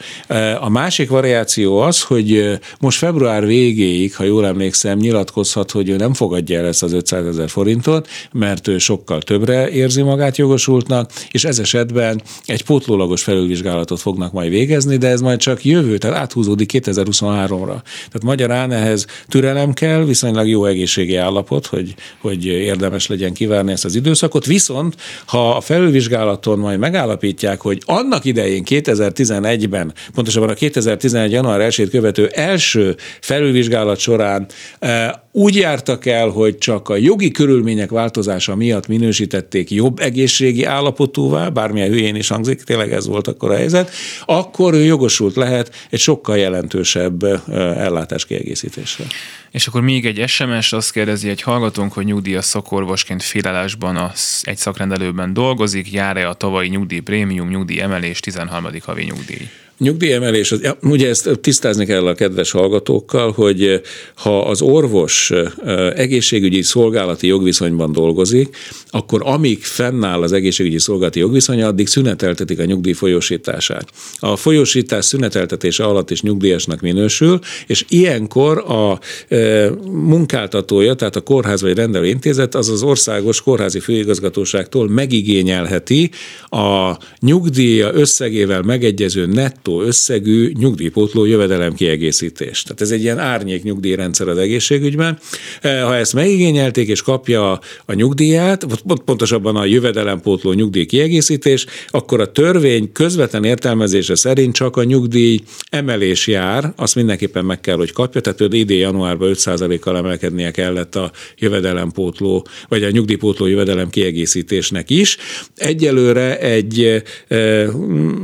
[0.60, 6.14] A másik variáció az, hogy most február végéig, ha jól emlékszem, nyilatkozhat, hogy ő nem
[6.14, 11.44] fogadja el ezt az 500 ezer forintot, mert ő sokkal többre érzi magát jogosultnak, és
[11.44, 16.70] ez esetben egy pótlólagos felülvizsgálatot fognak majd végezni, de ez majd csak jövő, tehát áthúzódik
[16.72, 17.66] 2023-ra.
[17.94, 23.84] Tehát magyarán ehhez türelem kell, viszonylag jó egészségi állapot, hogy, hogy érdemes legyen kivárni ezt
[23.84, 24.46] az időszakot.
[24.46, 24.96] Viszont,
[25.26, 31.32] ha a felülvizsgálaton majd megállapítják, hogy annak idején 2011-ben, pontosabban a 2011.
[31.32, 34.46] január 1 követő első felülvizsgálat során
[34.78, 41.48] eh, úgy jártak el, hogy csak a jogi körülmények változása miatt minősítették jobb egészségi állapotúvá,
[41.48, 43.90] bármilyen hülyén is hangzik, tényleg ez volt akkor a helyzet,
[44.24, 49.04] akkor ő jogosult lehet egy sokkal jelentősebb ellátás kiegészítésre.
[49.50, 54.12] És akkor még egy SMS, azt kérdezi egy hallgatónk, hogy nyugdíjas szakorvosként félelásban a,
[54.42, 58.66] egy szakrendelőben dolgozik, jár-e a tavalyi nyugdíj prémium, nyugdíj emelés, 13.
[58.84, 59.48] havi nyugdíj?
[59.78, 63.80] Nyugdíjemelés, az, ja, ugye ezt tisztázni kell a kedves hallgatókkal, hogy eh,
[64.14, 68.56] ha az orvos eh, egészségügyi szolgálati jogviszonyban dolgozik,
[68.88, 73.88] akkor amíg fennáll az egészségügyi szolgálati jogviszony, addig szüneteltetik a nyugdíj folyósítását.
[74.18, 78.98] A folyósítás szüneteltetése alatt is nyugdíjasnak minősül, és ilyenkor a
[79.28, 86.10] eh, munkáltatója, tehát a kórház vagy rendelő intézet, az az országos kórházi főigazgatóságtól megigényelheti
[86.48, 92.62] a nyugdíja összegével megegyező net nettó összegű nyugdíjpótló jövedelem kiegészítés.
[92.62, 95.18] Tehát ez egy ilyen árnyék nyugdíjrendszer az egészségügyben.
[95.60, 97.52] E, ha ezt megigényelték és kapja
[97.84, 98.66] a nyugdíját,
[99.04, 105.40] pontosabban a jövedelempótló nyugdíj kiegészítés, akkor a törvény közvetlen értelmezése szerint csak a nyugdíj
[105.70, 110.94] emelés jár, azt mindenképpen meg kell, hogy kapja, tehát például idén januárban 5%-kal emelkednie kellett
[110.94, 115.16] a jövedelempótló, vagy a nyugdíjpótló jövedelem kiegészítésnek is.
[115.56, 117.70] Egyelőre egy e,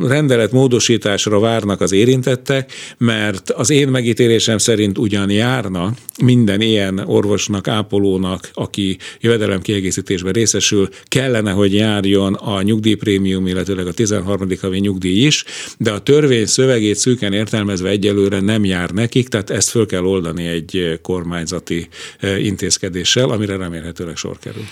[0.06, 6.98] rendelet módosításra megoldásra várnak az érintettek, mert az én megítélésem szerint ugyan járna minden ilyen
[6.98, 14.48] orvosnak, ápolónak, aki jövedelem kiegészítésben részesül, kellene, hogy járjon a nyugdíjprémium, illetőleg a 13.
[14.60, 15.44] havi nyugdíj is,
[15.78, 20.46] de a törvény szövegét szűken értelmezve egyelőre nem jár nekik, tehát ezt föl kell oldani
[20.46, 21.88] egy kormányzati
[22.20, 24.64] eh, intézkedéssel, amire remélhetőleg sor kerül.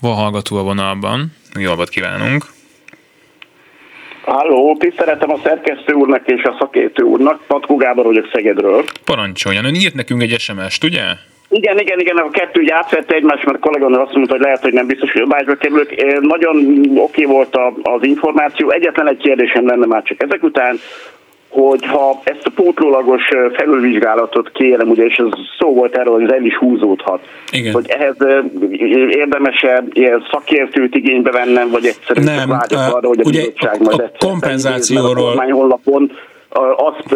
[0.00, 2.55] Van hallgató a vonalban, jó kívánunk!
[4.26, 7.40] Halló, tiszteletem a szerkesztő úrnak és a szakértő úrnak.
[7.46, 8.84] Patkó Gábor vagyok Szegedről.
[9.04, 11.02] Parancsoljon, ön írt nekünk egy SMS-t, ugye?
[11.48, 14.72] Igen, igen, igen, a kettő így átvette egymást, mert kolléganő azt mondta, hogy lehet, hogy
[14.72, 16.20] nem biztos, hogy jobbágyba kerülök.
[16.20, 18.70] Nagyon oké volt az információ.
[18.70, 20.78] Egyetlen egy kérdésem lenne már csak ezek után
[21.62, 25.26] hogyha ezt a pótlólagos felülvizsgálatot kérem, ugye, és ez
[25.58, 27.20] szó volt erről, hogy ez el is húzódhat,
[27.52, 27.72] Igen.
[27.72, 28.16] hogy ehhez
[29.08, 34.00] érdemes-e ilyen szakértőt igénybe vennem, vagy egyszerűen nem, csak arra, hogy a ugye bizottság majd
[34.00, 36.12] a kompenzációról, a honlapon
[36.76, 37.14] azt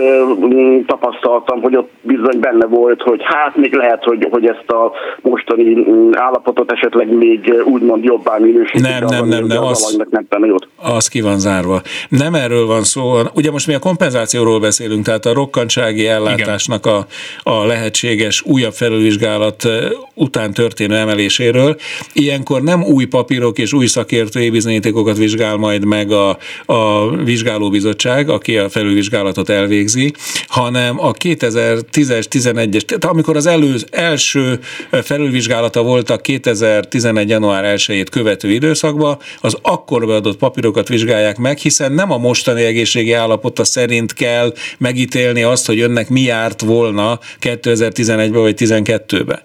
[0.86, 5.84] tapasztaltam, hogy ott bizony benne volt, hogy hát még lehet, hogy, hogy ezt a mostani
[6.12, 8.82] állapotot esetleg még úgymond jobbá minősítik.
[8.82, 10.68] Nem, nem, nem, nem, az, nem tenne jót.
[10.76, 11.80] az ki van zárva.
[12.08, 13.12] Nem erről van szó.
[13.34, 17.06] Ugye most mi a kompenzációról beszélünk, tehát a rokkantsági ellátásnak a,
[17.42, 19.68] a lehetséges újabb felülvizsgálat
[20.14, 21.76] után történő emeléséről.
[22.12, 26.36] Ilyenkor nem új papírok és új szakértői bizonyítékokat vizsgál majd meg a,
[26.66, 30.12] a vizsgálóbizottság, aki a felülvizsgálat vizsgálatot elvégzi,
[30.46, 34.60] hanem a 2010-es, 11-es, tehát amikor az előz, első
[34.90, 37.28] felülvizsgálata volt a 2011.
[37.28, 43.12] január 1-ét követő időszakban, az akkor beadott papírokat vizsgálják meg, hiszen nem a mostani egészségi
[43.12, 49.40] állapota szerint kell megítélni azt, hogy önnek mi járt volna 2011-ben vagy 2012-ben.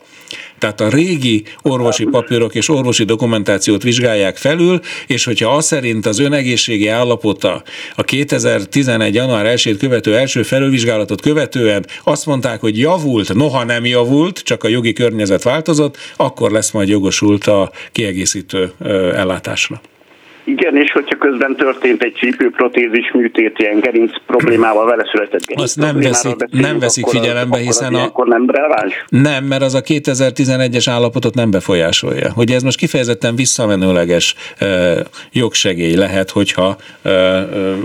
[0.60, 6.20] Tehát a régi orvosi papírok és orvosi dokumentációt vizsgálják felül, és hogyha az szerint az
[6.20, 7.64] önegészségi állapota
[7.96, 9.14] a 2011.
[9.14, 14.68] január 1 követő első felülvizsgálatot követően azt mondták, hogy javult, noha nem javult, csak a
[14.68, 18.72] jogi környezet változott, akkor lesz majd jogosult a kiegészítő
[19.16, 19.82] ellátásra.
[20.46, 25.78] Igen, és hogyha közben történt egy csípőprotézis műtét, ilyen gerinc problémával vele született gerinc Azt
[25.78, 28.04] nem veszik, nem veszik figyelembe, hiszen a...
[28.04, 29.06] Akkor nem releváns?
[29.10, 32.32] Nem, mert az a 2011-es állapotot nem befolyásolja.
[32.32, 35.00] Hogy ez most kifejezetten visszamenőleges ö,
[35.32, 37.42] jogsegély lehet, hogyha ö,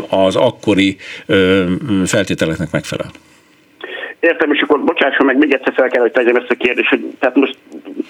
[0.08, 0.96] az akkori
[1.26, 1.64] ö,
[2.04, 3.11] feltételeknek megfelel.
[4.20, 7.04] Értem, és akkor bocsásson meg, még egyszer fel kell, hogy tegyem ezt a kérdést, hogy
[7.18, 7.56] tehát most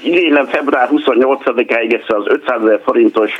[0.02, 3.36] idén február 28-áig ezt az 500 ezer forintos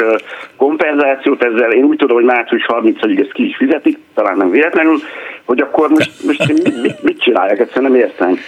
[0.57, 4.99] kompenzációt, ezzel én úgy tudom, hogy március 30-ig ezt ki is fizetik, talán nem véletlenül,
[5.45, 8.39] hogy akkor most, most mit, mit, mit csinálják, egyszerűen nem értem.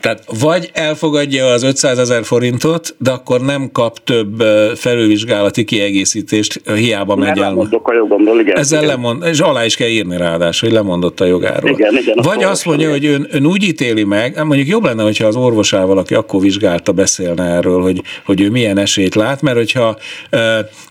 [0.00, 4.40] Tehát vagy elfogadja az 500 ezer forintot, de akkor nem kap több
[4.74, 7.68] felülvizsgálati kiegészítést, hiába megy el.
[7.82, 8.56] a jogomról, igen.
[8.56, 8.94] Ezzel igen.
[8.94, 11.70] lemond, és alá is kell írni ráadásul, hogy lemondott a jogáról.
[11.70, 15.26] Igen, igen, vagy azt mondja, hogy ön, ön úgy ítéli meg, mondjuk jobb lenne, hogyha
[15.26, 19.96] az orvosával, aki akkor vizsgálta, beszélne erről, hogy, hogy ő milyen esélyt lát, mert hogyha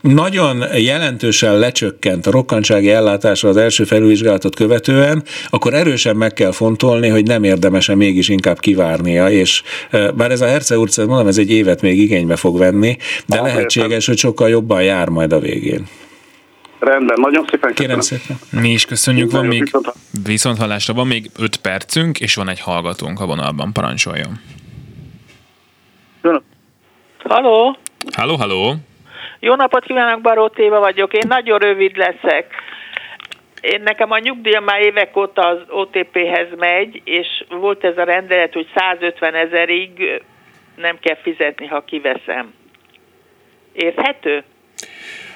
[0.01, 7.07] nagyon jelentősen lecsökkent a rokkantsági ellátása az első felülvizsgálatot követően, akkor erősen meg kell fontolni,
[7.07, 9.63] hogy nem érdemes-e mégis inkább kivárnia, és
[10.15, 13.43] bár ez a Herce úr, mondom, ez egy évet még igénybe fog venni, de ah,
[13.43, 15.87] lehetséges, hogy sokkal jobban jár majd a végén.
[16.79, 18.37] Rendben, nagyon szépen Kérem szépen.
[18.49, 19.71] Mi is köszönjük, van még
[20.25, 24.39] viszont hallásra, van még 5 percünk, és van egy hallgatónk a vonalban, parancsoljon.
[27.23, 27.77] Haló?
[28.15, 28.75] Halló, halló.
[29.39, 31.13] Jó napot kívánok, Barót Éva vagyok.
[31.13, 32.45] Én nagyon rövid leszek.
[33.63, 38.53] Én nekem a nyugdíjam már évek óta az OTP-hez megy, és volt ez a rendelet,
[38.53, 40.21] hogy 150 ezerig
[40.75, 42.53] nem kell fizetni, ha kiveszem.
[43.73, 44.43] Érthető?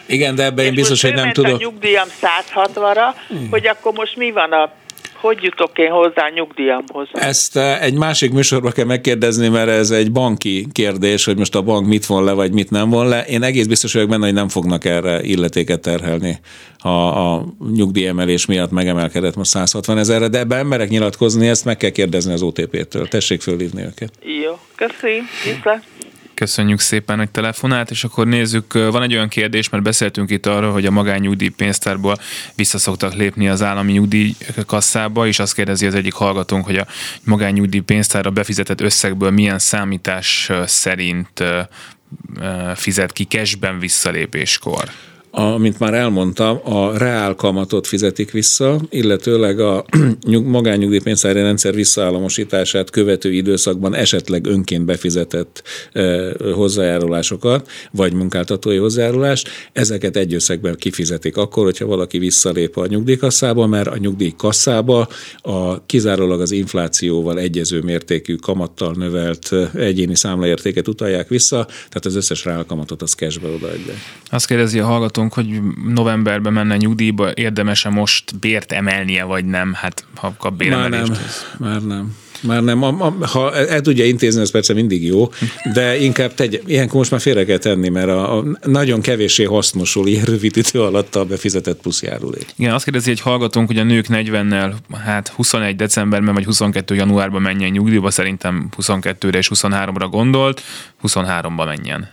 [0.05, 1.53] Igen, de ebben én biztos, hogy nem tudok.
[1.53, 3.49] a nyugdíjam 160-ra, hmm.
[3.49, 4.73] hogy akkor most mi van a
[5.19, 7.07] hogy jutok én hozzá a nyugdíjamhoz?
[7.11, 11.61] Ezt eh, egy másik műsorba kell megkérdezni, mert ez egy banki kérdés, hogy most a
[11.61, 13.25] bank mit von le, vagy mit nem von le.
[13.25, 16.39] Én egész biztos vagyok benne, hogy nem fognak erre illetéket terhelni,
[16.79, 21.89] ha a nyugdíjemelés miatt megemelkedett most 160 ezerre, de ebbe emberek nyilatkozni, ezt meg kell
[21.89, 23.07] kérdezni az OTP-től.
[23.07, 24.11] Tessék fölhívni őket.
[24.43, 25.27] Jó, köszönöm.
[25.43, 25.83] Viszlát.
[26.37, 30.71] Köszönjük szépen, hogy telefonált, és akkor nézzük, van egy olyan kérdés, mert beszéltünk itt arról,
[30.71, 32.17] hogy a magányugdíj pénztárból
[32.55, 34.35] visszaszoktak lépni az állami nyugdíj
[34.65, 36.87] kasszába, és azt kérdezi az egyik hallgatónk, hogy a
[37.23, 41.43] magányugdíj pénztárra befizetett összegből milyen számítás szerint
[42.75, 44.83] fizet ki cashben visszalépéskor
[45.57, 49.85] mint már elmondtam, a reál kamatot fizetik vissza, illetőleg a
[50.43, 55.63] magányugdíjpénztári rendszer visszaállamosítását követő időszakban esetleg önként befizetett
[56.53, 63.87] hozzájárulásokat, vagy munkáltatói hozzájárulást, ezeket egy összegben kifizetik akkor, hogyha valaki visszalép a nyugdíjkasszába, mert
[63.87, 65.07] a nyugdíjkasszába
[65.41, 72.45] a kizárólag az inflációval egyező mértékű kamattal növelt egyéni számlaértéket utalják vissza, tehát az összes
[72.45, 73.97] reál kamatot az cashbe odaadják.
[74.29, 79.73] Azt kérdezi a hallgató, hallottunk, hogy novemberben menne nyugdíjba, érdemes-e most bért emelnie, vagy nem?
[79.73, 81.09] Hát ha kap béremelést.
[81.57, 82.15] Már nem, már nem.
[82.41, 82.81] Már nem,
[83.21, 85.31] ha el tudja intézni, az persze mindig jó,
[85.73, 90.07] de inkább tegy, ilyenkor most már félre kell tenni, mert a, a nagyon kevéssé hasznosul
[90.07, 92.45] ilyen rövid idő alatt a befizetett plusz járulék.
[92.55, 94.73] Igen, azt kérdezi egy hallgatónk, hogy a nők 40-nel,
[95.05, 100.61] hát 21 decemberben vagy 22 januárban menjen nyugdíjba, szerintem 22-re és 23-ra gondolt,
[101.03, 102.09] 23-ba menjen.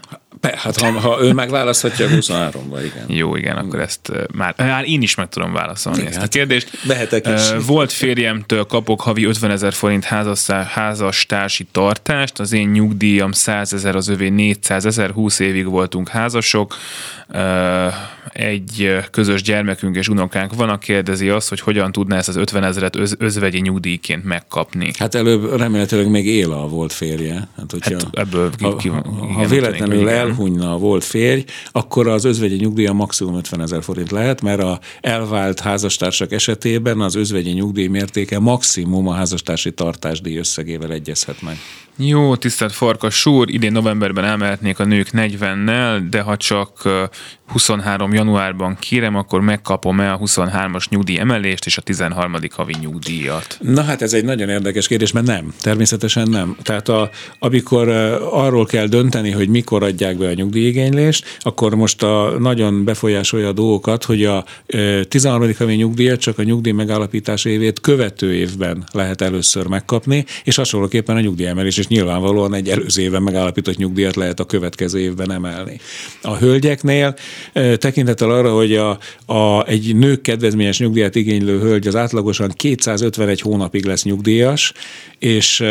[0.53, 3.05] Hát ha, ha ő megválaszthatja, 23-ban, igen.
[3.07, 6.31] Jó, igen, akkor ezt már, már én is meg tudom válaszolni igen, ezt a hát
[6.31, 6.71] kérdést.
[6.87, 7.67] Behetek is.
[7.67, 10.05] Volt férjemtől kapok havi 50 ezer forint
[10.69, 16.77] házastársi tartást, az én nyugdíjam 100 ezer, az övé 400 ezer, 20 évig voltunk házasok,
[18.33, 22.65] egy közös gyermekünk és unokánk van, aki kérdezi azt, hogy hogyan tudná ezt az 50
[22.65, 24.91] ezeret öz, özvegyi nyugdíjként megkapni.
[24.99, 27.49] Hát előbb remélhetőleg még él a volt férje.
[27.57, 32.09] Hát, hogyha, hát ebből ki, ki, ha, igen, ha véletlenül elhunyna a volt férj, akkor
[32.09, 37.51] az özvegyi nyugdíja maximum 50 ezer forint lehet, mert a elvált házastársak esetében az özvegyi
[37.51, 41.57] nyugdíj mértéke maximum a házastársi tartásdíj összegével egyezhet meg.
[41.97, 46.89] Jó, tisztelt Farkas úr, idén novemberben elmehetnék a nők 40-nel, de ha csak
[47.47, 52.37] 23 januárban kérem, akkor megkapom-e a 23-as nyugdíj emelést és a 13.
[52.51, 53.59] havi nyugdíjat?
[53.61, 56.57] Na hát ez egy nagyon érdekes kérdés, mert nem, természetesen nem.
[56.63, 57.89] Tehát a, amikor
[58.31, 63.53] arról kell dönteni, hogy mikor adják be a nyugdíjigénylést, akkor most a nagyon befolyásolja a
[63.53, 64.45] dolgokat, hogy a
[65.09, 65.51] 13.
[65.59, 71.21] havi nyugdíjat csak a nyugdíj megállapítás évét követő évben lehet először megkapni, és hasonlóképpen a
[71.21, 75.81] nyugdíjemelés is nyilvánvalóan egy előző éven megállapított nyugdíjat lehet a következő évben emelni.
[76.23, 77.15] A hölgyeknél
[77.77, 83.85] tekintettel arra, hogy a, a, egy nők kedvezményes nyugdíjat igénylő hölgy az átlagosan 251 hónapig
[83.85, 84.73] lesz nyugdíjas,
[85.19, 85.65] és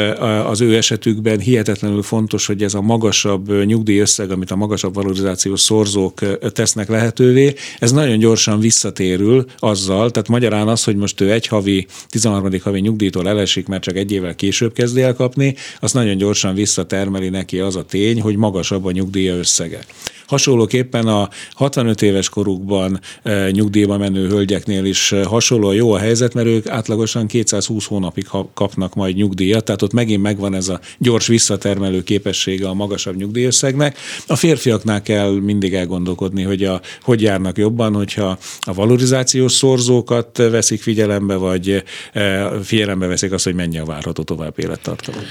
[0.46, 6.20] az ő esetükben hihetetlenül fontos, hogy ez a magasabb nyugdíjösszeg, amit a magasabb valorizációs szorzók
[6.52, 11.88] tesznek lehetővé, ez nagyon gyorsan visszatérül azzal, tehát magyarán az, hogy most ő egy havi,
[12.10, 12.52] 13.
[12.64, 17.30] havi nyugdíjtól elesik, mert csak egy évvel később kezdi el kapni, az nagyon gyorsan visszatermeli
[17.30, 19.86] neki az a tény, hogy magasabb a nyugdíja összege.
[20.28, 26.34] Hasonlóképpen a 65 éves korukban e, nyugdíjba menő hölgyeknél is e, hasonló jó a helyzet,
[26.34, 31.28] mert ők átlagosan 220 hónapig kapnak majd nyugdíjat, tehát ott megint megvan ez a gyors
[31.28, 33.98] visszatermelő képessége a magasabb nyugdíjösszegnek.
[34.28, 40.82] A férfiaknál kell mindig elgondolkodni, hogy a, hogy járnak jobban, hogyha a valorizációs szorzókat veszik
[40.82, 41.84] figyelembe, vagy
[42.14, 45.24] e, figyelembe veszik azt, hogy mennyi a várható tovább élettartalom.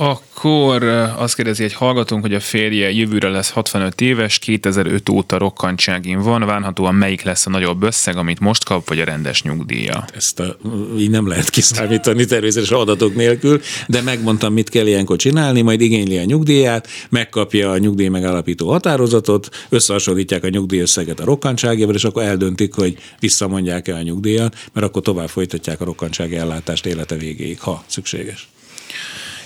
[0.00, 0.82] Akkor
[1.16, 6.46] azt kérdezi egy hallgatónk, hogy a férje jövőre lesz 65 éves, 2005 óta rokkantságin van,
[6.46, 10.04] várhatóan melyik lesz a nagyobb összeg, amit most kap, vagy a rendes nyugdíja?
[10.14, 10.56] Ezt a,
[10.98, 16.18] így nem lehet kiszámítani természetesen adatok nélkül, de megmondtam, mit kell ilyenkor csinálni, majd igényli
[16.18, 22.74] a nyugdíját, megkapja a nyugdíj megállapító határozatot, összehasonlítják a nyugdíjösszeget a rokkantságával, és akkor eldöntik,
[22.74, 28.48] hogy visszamondják-e a nyugdíjat, mert akkor tovább folytatják a rokkantsági ellátást élete végéig, ha szükséges.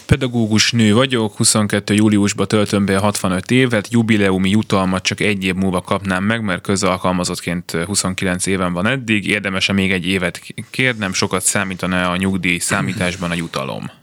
[0.07, 1.95] Pedagógus nő vagyok, 22.
[1.95, 7.71] júliusban töltöm be 65 évet, jubileumi jutalmat csak egy év múlva kapnám meg, mert közalkalmazottként
[7.71, 10.41] 29 éven van eddig, érdemes még egy évet
[10.71, 14.02] kérnem, sokat számítana a nyugdíj számításban a jutalom.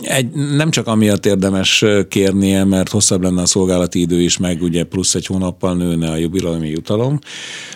[0.00, 4.84] Egy, nem csak amiatt érdemes kérnie, mert hosszabb lenne a szolgálati idő is, meg ugye
[4.84, 7.18] plusz egy hónappal nőne a jubileumi jutalom,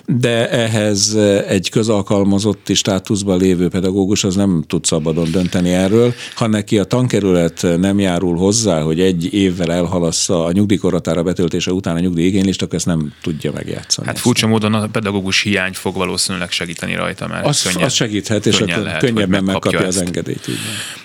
[0.07, 1.15] de ehhez
[1.49, 6.15] egy közalkalmazotti státuszban lévő pedagógus az nem tud szabadon dönteni erről.
[6.35, 11.97] Ha neki a tankerület nem járul hozzá, hogy egy évvel elhalassza a nyugdíjkorhatára betöltése után
[11.97, 14.07] a nyugdíjigénylést, akkor ezt nem tudja megjátszani.
[14.07, 18.47] Hát furcsa módon a pedagógus hiány fog valószínűleg segíteni rajta, mert az, könnyen, az segíthet,
[18.47, 20.49] és akkor lehet, könnyebben megkapja az engedélyt.
[20.49, 20.59] Így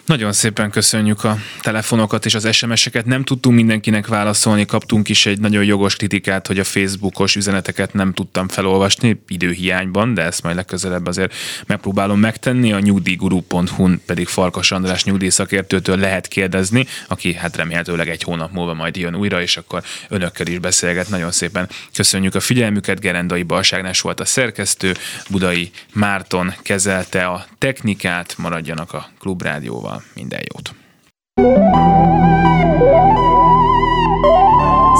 [0.05, 3.05] Nagyon szépen köszönjük a telefonokat és az SMS-eket.
[3.05, 8.13] Nem tudtunk mindenkinek válaszolni, kaptunk is egy nagyon jogos kritikát, hogy a Facebookos üzeneteket nem
[8.13, 11.33] tudtam felolvasni időhiányban, de ezt majd legközelebb azért
[11.67, 12.73] megpróbálom megtenni.
[12.73, 18.95] A nyugdíjguru.hu-n pedig Farkas András nyugdíjszakértőtől lehet kérdezni, aki hát remélhetőleg egy hónap múlva majd
[18.95, 21.09] jön újra, és akkor önökkel is beszélget.
[21.09, 22.99] Nagyon szépen köszönjük a figyelmüket.
[22.99, 24.93] Gerendai Balságnás volt a szerkesztő,
[25.29, 30.03] Budai Márton kezelte a technikát, maradjanak a Klubrádióval.
[30.21, 30.75] Minden jót!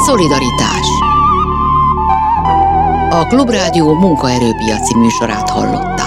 [0.06, 0.88] Szolidaritás
[3.10, 6.01] A Klubrádió munkaerőpiaci műsorát hallott.